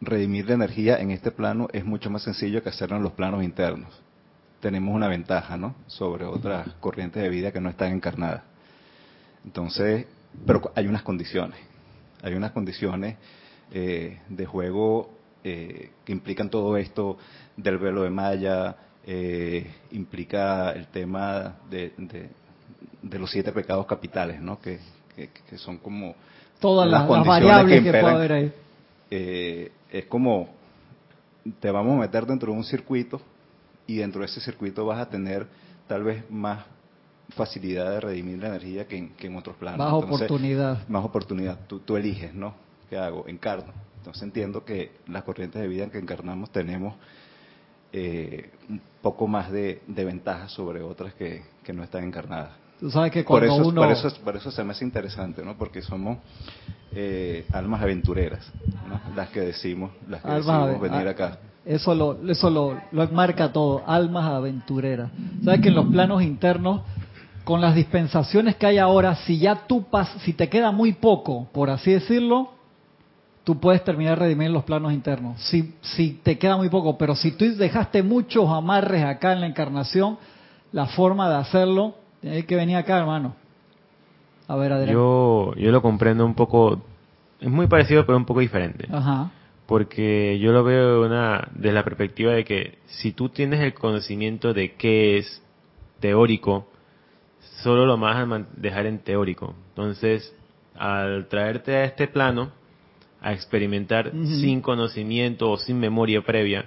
[0.02, 3.44] redimir la energía en este plano es mucho más sencillo que hacerlo en los planos
[3.44, 4.02] internos.
[4.62, 5.76] Tenemos una ventaja, ¿no?
[5.88, 8.44] Sobre otras corrientes de vida que no están encarnadas.
[9.46, 10.06] Entonces,
[10.46, 11.60] pero hay unas condiciones.
[12.22, 13.18] Hay unas condiciones
[13.72, 15.10] eh, de juego
[15.44, 17.18] eh, que implican todo esto
[17.56, 21.94] del velo de malla, eh, implica el tema de,
[23.04, 24.60] los siete pecados capitales, ¿no?
[24.60, 24.80] que
[25.58, 26.16] son como
[26.60, 28.54] todas las, variables que, puede haber ahí.
[29.12, 30.50] Eh, es como
[31.60, 33.22] te vamos a meter dentro de un circuito
[33.88, 35.48] y dentro de ese circuito vas a tener
[35.88, 36.66] tal vez más
[37.30, 39.80] facilidad de redimir la energía que en, otros planos.
[39.80, 40.88] Más oportunidad.
[40.88, 41.60] Más oportunidad.
[41.68, 42.54] Tú, tú eliges, ¿no?
[42.90, 43.28] ¿Qué hago?
[43.28, 43.72] Encarno.
[43.98, 46.96] Entonces entiendo que las corrientes de vida en que encarnamos tenemos
[47.92, 51.44] eh, un poco más de, de ventaja sobre otras que
[51.74, 53.82] no están encarnadas sabes que cuando por eso, uno...
[53.82, 55.58] Por eso, por eso se me hace interesante, ¿no?
[55.58, 56.20] Porque somos
[56.92, 58.52] eh, almas aventureras,
[58.88, 59.00] ¿no?
[59.16, 61.40] Las que decimos, las que decimos venir acá.
[61.66, 65.12] Eso lo, eso lo, lo enmarca todo, almas aventureras.
[65.44, 66.82] Sabes que en los planos internos,
[67.44, 71.48] con las dispensaciones que hay ahora, si ya tú pas, si te queda muy poco,
[71.52, 72.52] por así decirlo,
[73.44, 75.42] tú puedes terminar de redimir los planos internos.
[75.42, 79.48] Si, si te queda muy poco, pero si tú dejaste muchos amarres acá en la
[79.48, 80.18] encarnación,
[80.72, 83.36] la forma de hacerlo Tienes que venir acá, hermano.
[84.48, 84.94] A ver, Adrián.
[84.94, 86.82] Yo, yo lo comprendo un poco,
[87.40, 88.88] es muy parecido, pero un poco diferente.
[88.92, 89.32] Ajá.
[89.66, 94.54] Porque yo lo veo una, desde la perspectiva de que si tú tienes el conocimiento
[94.54, 95.44] de qué es
[96.00, 96.68] teórico,
[97.62, 99.54] solo lo vas a dejar en teórico.
[99.70, 100.36] Entonces,
[100.76, 102.52] al traerte a este plano,
[103.22, 106.66] a experimentar sin conocimiento o sin memoria previa,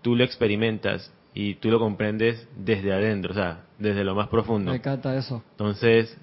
[0.00, 4.70] tú lo experimentas y tú lo comprendes desde adentro, o sea, desde lo más profundo.
[4.70, 5.42] Me encanta eso.
[5.52, 6.16] Entonces,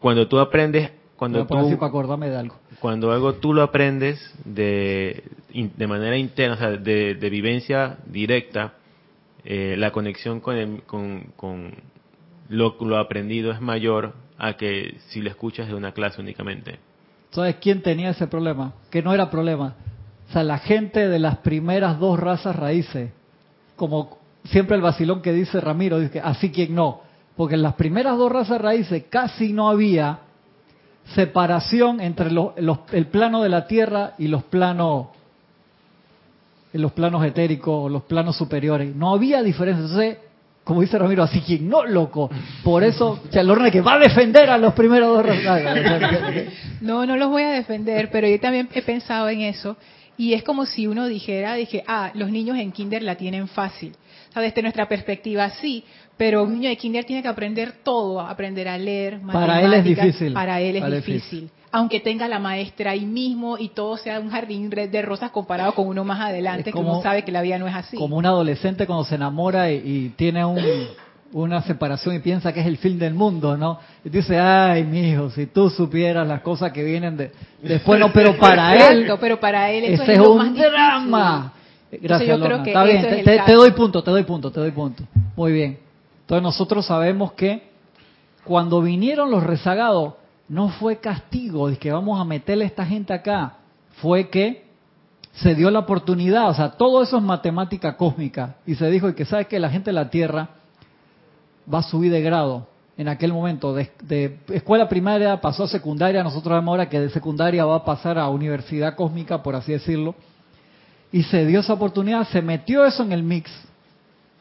[0.00, 2.56] cuando tú aprendes, cuando tú, para acordarme de algo.
[2.80, 8.74] Cuando algo tú lo aprendes de, de manera interna, o sea, de, vivencia directa,
[9.44, 10.82] eh, la conexión con,
[11.36, 11.74] con,
[12.48, 16.78] lo, lo aprendido es mayor a que si lo escuchas de una clase únicamente.
[17.30, 18.74] ¿Sabes quién tenía ese problema?
[18.90, 19.74] Que no era problema.
[20.28, 23.10] O sea, la gente de las primeras dos razas raíces
[23.76, 24.18] como
[24.50, 27.00] siempre el vacilón que dice Ramiro, dice así quien no,
[27.36, 30.20] porque en las primeras dos razas raíces casi no había
[31.14, 35.08] separación entre el plano de la tierra y los planos
[36.72, 38.94] los planos etéricos o los planos superiores.
[38.94, 39.82] No había diferencia.
[39.82, 40.18] Entonces,
[40.64, 42.28] como dice Ramiro, así que no, loco.
[42.62, 45.36] Por eso, Chalorne que va a defender a los primeros dos
[46.80, 49.76] No, no los voy a defender, pero yo también he pensado en eso.
[50.18, 53.94] Y es como si uno dijera, dije, ah, los niños en kinder la tienen fácil.
[54.36, 55.82] Sea, desde nuestra perspectiva sí,
[56.18, 59.82] pero un niño de kinder tiene que aprender todo, aprender a leer, Para él es
[59.82, 60.34] difícil.
[60.34, 61.50] Para él es difícil.
[61.72, 65.86] Aunque tenga la maestra ahí mismo y todo sea un jardín de rosas comparado con
[65.86, 67.96] uno más adelante, que uno sabe que la vida no es así.
[67.96, 70.44] Como un adolescente cuando se enamora y, tiene
[71.32, 73.78] una separación y piensa que es el fin del mundo, ¿no?
[74.04, 77.32] Y dice, ay, mi hijo, si tú supieras las cosas que vienen de,
[77.62, 81.54] después, no, pero para él, pero para él ese es, un drama.
[81.90, 82.64] Gracias, Lorna.
[82.64, 85.04] Está bien, te, doy punto, te doy punto, te doy punto.
[85.36, 85.78] Muy bien.
[86.22, 87.62] Entonces nosotros sabemos que
[88.44, 90.14] cuando vinieron los rezagados,
[90.48, 93.54] no fue castigo de que vamos a meterle a esta gente acá,
[94.00, 94.66] fue que
[95.32, 99.14] se dio la oportunidad, o sea, todo eso es matemática cósmica, y se dijo y
[99.14, 100.48] que sabes que la gente de la Tierra
[101.72, 106.22] va a subir de grado en aquel momento, de, de, escuela primaria pasó a secundaria,
[106.22, 110.14] nosotros vemos ahora que de secundaria va a pasar a universidad cósmica, por así decirlo,
[111.12, 113.50] y se dio esa oportunidad, se metió eso en el mix,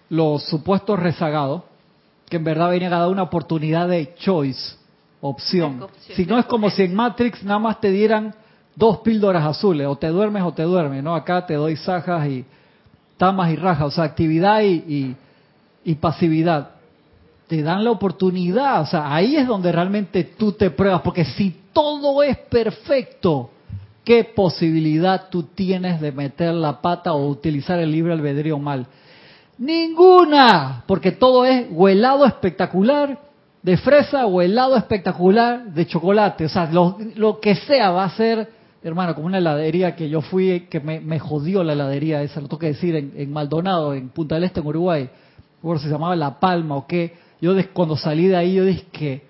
[0.09, 1.63] los supuestos rezagados,
[2.29, 4.75] que en verdad venía a dar una oportunidad de choice,
[5.21, 5.87] opción.
[6.15, 8.33] Si no es como si en Matrix nada más te dieran
[8.75, 11.15] dos píldoras azules, o te duermes o te duermes, ¿no?
[11.15, 12.45] Acá te doy sajas y
[13.17, 15.15] tamas y rajas, o sea, actividad y,
[15.83, 16.71] y, pasividad.
[17.47, 21.55] Te dan la oportunidad, o sea, ahí es donde realmente tú te pruebas, porque si
[21.71, 23.51] todo es perfecto,
[24.05, 28.85] ¿qué posibilidad tú tienes de meter la pata o utilizar el libre albedrío mal?
[29.57, 33.19] Ninguna, porque todo es o helado espectacular
[33.63, 36.45] de fresa o helado espectacular de chocolate.
[36.45, 38.49] O sea, lo, que sea va a ser,
[38.83, 42.59] hermano, como una heladería que yo fui, que me, jodió la heladería esa, lo tengo
[42.59, 45.09] que decir, en, Maldonado, en Punta del Este, en Uruguay.
[45.61, 47.15] Por se llamaba La Palma o qué.
[47.41, 49.23] Yo cuando salí de ahí, yo dije que,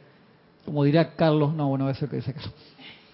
[0.65, 2.53] como diría Carlos, no, bueno, eso que dice Carlos.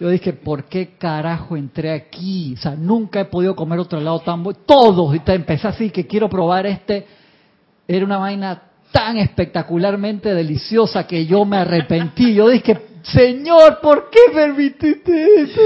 [0.02, 2.54] Yo dije, ¿por qué carajo entré aquí?
[2.58, 4.58] O sea, nunca he podido comer otro helado tan bueno.
[4.66, 7.06] Todos, y empecé así, que quiero probar este.
[7.86, 12.34] Era una vaina tan espectacularmente deliciosa que yo me arrepentí.
[12.34, 15.60] Yo dije, Señor, ¿por qué permitiste eso?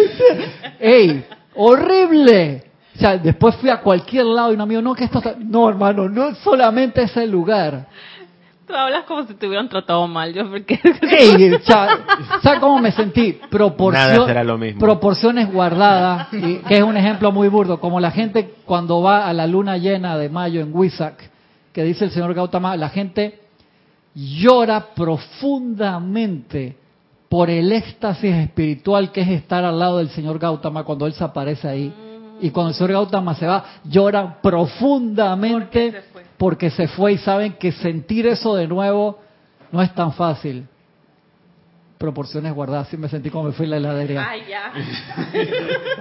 [0.81, 1.25] ¡Ey!
[1.55, 2.65] ¡Horrible!
[2.95, 5.35] O sea, después fui a cualquier lado y un amigo, no, que esto está...
[5.39, 7.87] No, hermano, no solamente ese lugar.
[8.67, 10.77] Tú hablas como si te hubieran tratado mal, yo porque...
[12.43, 13.39] ¿Sabes cómo me sentí?
[14.81, 19.33] Proporciones guardadas, y, que es un ejemplo muy burdo, como la gente cuando va a
[19.33, 21.31] la luna llena de mayo en Huizac,
[21.73, 23.39] que dice el señor Gautama, la gente
[24.15, 26.77] llora profundamente
[27.29, 31.23] por el éxtasis espiritual que es estar al lado del señor Gautama cuando él se
[31.23, 31.93] aparece ahí.
[32.41, 36.03] Y cuando el señor Gautama se va, llora profundamente
[36.39, 39.19] porque se fue y saben que sentir eso de nuevo
[39.73, 40.67] no es tan fácil.
[41.99, 44.29] Proporciones guardadas, sí me sentí como me fui a la heladería.
[44.29, 44.73] Ay, ya.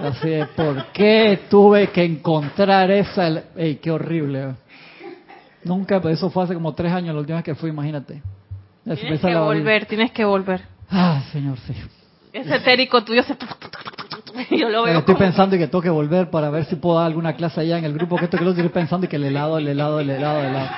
[0.08, 3.44] Así es, ¿por qué tuve que encontrar esa?
[3.56, 4.54] ¡Ey, qué horrible!
[5.64, 8.22] Nunca, pues eso fue hace como tres años la última vez que fui, imagínate.
[8.84, 10.60] Tienes que volver, tienes que volver.
[10.90, 11.74] Ah, señor, sí.
[12.32, 13.36] Ese etérico tuyo se...
[14.50, 17.06] Yo lo veo Estoy pensando y que tengo que volver para ver si puedo dar
[17.06, 18.16] alguna clase allá en el grupo.
[18.16, 20.46] Que esto que lo estoy pensando y que el helado, el helado, el helado, el
[20.46, 20.70] helado.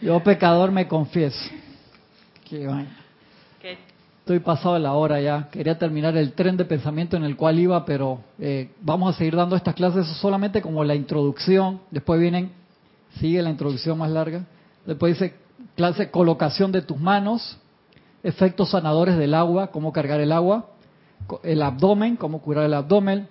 [0.00, 1.38] Yo pecador me confieso.
[2.48, 2.66] Qué
[4.20, 5.48] Estoy pasado de la hora ya.
[5.50, 9.34] Quería terminar el tren de pensamiento en el cual iba, pero eh, vamos a seguir
[9.34, 11.80] dando estas clases solamente como la introducción.
[11.90, 12.52] Después vienen,
[13.18, 14.44] sigue la introducción más larga.
[14.84, 15.34] Después dice
[15.76, 17.56] clase colocación de tus manos,
[18.22, 20.66] efectos sanadores del agua, cómo cargar el agua
[21.42, 23.28] el abdomen, cómo curar el abdomen,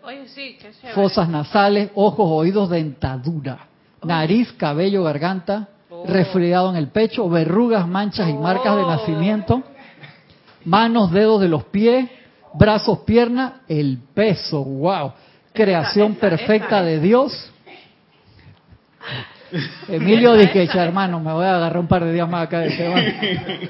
[0.93, 3.67] fosas nasales, ojos, oídos, dentadura,
[4.03, 6.05] nariz, cabello, garganta, oh.
[6.07, 8.89] resfriado en el pecho, verrugas, manchas y marcas de oh.
[8.89, 9.63] nacimiento,
[10.65, 12.09] manos, dedos de los pies,
[12.53, 15.13] brazos, piernas, el peso, wow,
[15.53, 17.51] creación perfecta de Dios.
[19.88, 23.69] Emilio dije, hermano, me voy a agarrar un par de días más acá de este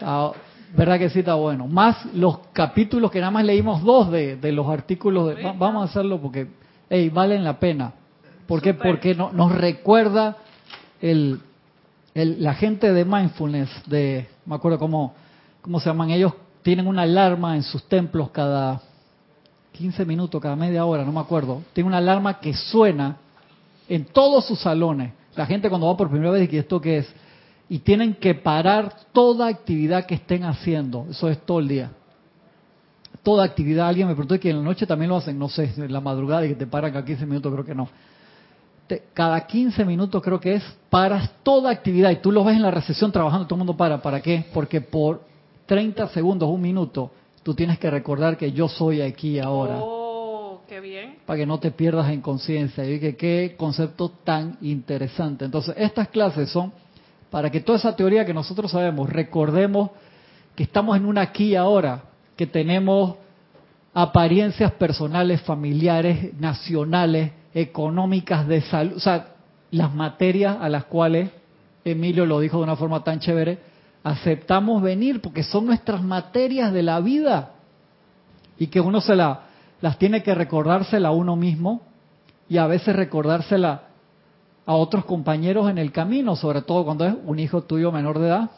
[0.76, 1.66] ¿Verdad que sí está bueno?
[1.66, 5.34] Más los capítulos que nada más leímos dos de, los artículos.
[5.34, 6.48] De, vamos a hacerlo porque
[6.90, 7.92] hey, valen la pena.
[8.46, 8.74] ¿Por qué?
[8.74, 10.36] Porque no, nos recuerda
[11.00, 11.40] el,
[12.14, 15.14] la gente de mindfulness, de, me acuerdo cómo,
[15.62, 18.80] cómo se llaman, ellos tienen una alarma en sus templos cada
[19.72, 21.62] 15 minutos, cada media hora, no me acuerdo.
[21.72, 23.16] Tiene una alarma que suena
[23.88, 25.12] en todos sus salones.
[25.34, 27.14] La gente cuando va por primera vez dice, ¿esto qué es?
[27.68, 31.06] Y tienen que parar toda actividad que estén haciendo.
[31.10, 31.90] Eso es todo el día.
[33.22, 33.88] Toda actividad.
[33.88, 36.46] Alguien me preguntó que en la noche también lo hacen, no sé, en la madrugada
[36.46, 37.88] y que te paran cada 15 minutos, creo que no.
[39.14, 42.70] cada 15 minutos creo que es, paras toda actividad y tú lo ves en la
[42.70, 44.00] recesión trabajando, todo el mundo para.
[44.00, 44.44] ¿Para qué?
[44.54, 45.22] Porque por
[45.66, 47.10] 30 segundos, un minuto,
[47.42, 49.78] tú tienes que recordar que yo soy aquí ahora.
[49.80, 51.16] Oh, qué bien.
[51.26, 52.88] Para que no te pierdas en conciencia.
[52.88, 55.44] Y que qué concepto tan interesante.
[55.44, 56.72] Entonces, estas clases son
[57.30, 59.90] para que toda esa teoría que nosotros sabemos, recordemos
[60.54, 62.04] que estamos en una aquí y ahora,
[62.36, 63.16] que tenemos
[63.92, 69.28] apariencias personales, familiares, nacionales, económicas, de salud, o sea,
[69.70, 71.30] las materias a las cuales
[71.84, 73.58] Emilio lo dijo de una forma tan chévere,
[74.04, 77.52] aceptamos venir porque son nuestras materias de la vida
[78.58, 79.42] y que uno se la,
[79.80, 81.82] las tiene que recordársela a uno mismo
[82.48, 83.85] y a veces recordársela
[84.66, 88.26] a otros compañeros en el camino, sobre todo cuando es un hijo tuyo menor de
[88.26, 88.50] edad,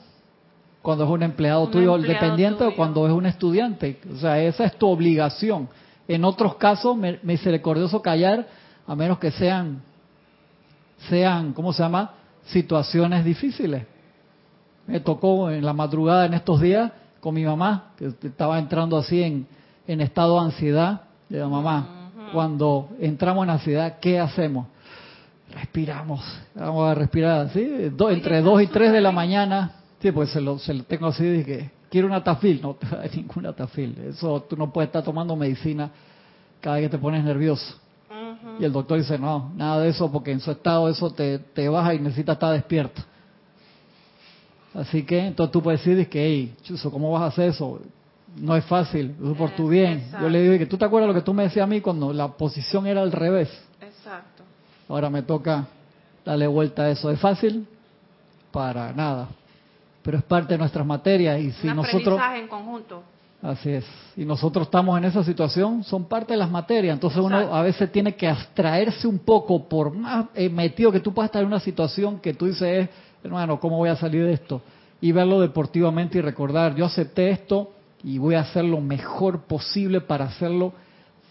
[0.80, 4.00] cuando es un empleado tuyo dependiente o cuando es un estudiante.
[4.10, 5.68] O sea, esa es tu obligación.
[6.08, 8.46] En otros casos, me, misericordioso callar,
[8.86, 9.82] a menos que sean,
[11.10, 12.12] sean, ¿cómo se llama?
[12.46, 13.84] Situaciones difíciles.
[14.86, 16.90] Me tocó en la madrugada en estos días
[17.20, 19.46] con mi mamá, que estaba entrando así en,
[19.86, 21.02] en estado de ansiedad.
[21.28, 24.68] De la mamá, cuando entramos en ansiedad, ¿qué hacemos?
[25.54, 26.20] Respiramos.
[26.54, 30.58] Vamos a respirar así, entre 2 y 3 de la mañana Sí, pues se lo,
[30.58, 32.60] se lo tengo así que quiero una tafil.
[32.62, 33.96] No te va a dar ninguna tafil.
[34.08, 35.90] Eso tú no puedes estar tomando medicina
[36.60, 37.76] cada vez que te pones nervioso.
[38.58, 41.68] Y el doctor dice, no, nada de eso, porque en su estado eso te, te
[41.68, 43.02] baja y necesitas estar despierto.
[44.74, 47.80] Así que entonces tú puedes decir que, hey, Chuso, ¿cómo vas a hacer eso?
[48.36, 50.10] No es fácil, es por tu bien.
[50.20, 52.12] Yo le digo que tú te acuerdas lo que tú me decías a mí cuando
[52.12, 53.48] la posición era al revés.
[54.88, 55.66] Ahora me toca
[56.24, 57.10] darle vuelta a eso.
[57.10, 57.66] ¿Es fácil?
[58.50, 59.28] Para nada
[60.08, 63.02] pero es parte de nuestras materias y si Un nosotros en conjunto.
[63.42, 63.84] así es
[64.16, 67.92] y nosotros estamos en esa situación son parte de las materias entonces uno a veces
[67.92, 71.60] tiene que abstraerse un poco por más eh, metido que tú puedas estar en una
[71.60, 72.88] situación que tú dices
[73.22, 74.62] hermano cómo voy a salir de esto
[74.98, 77.72] y verlo deportivamente y recordar yo acepté esto
[78.02, 80.72] y voy a hacer lo mejor posible para hacerlo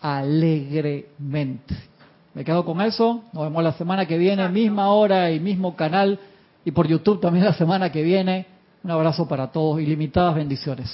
[0.02, 1.76] alegremente
[2.38, 3.24] me quedo con eso.
[3.34, 6.20] Nos vemos la semana que viene misma hora y mismo canal.
[6.64, 8.46] Y por YouTube también la semana que viene.
[8.84, 9.82] Un abrazo para todos.
[9.82, 10.94] Y limitadas bendiciones.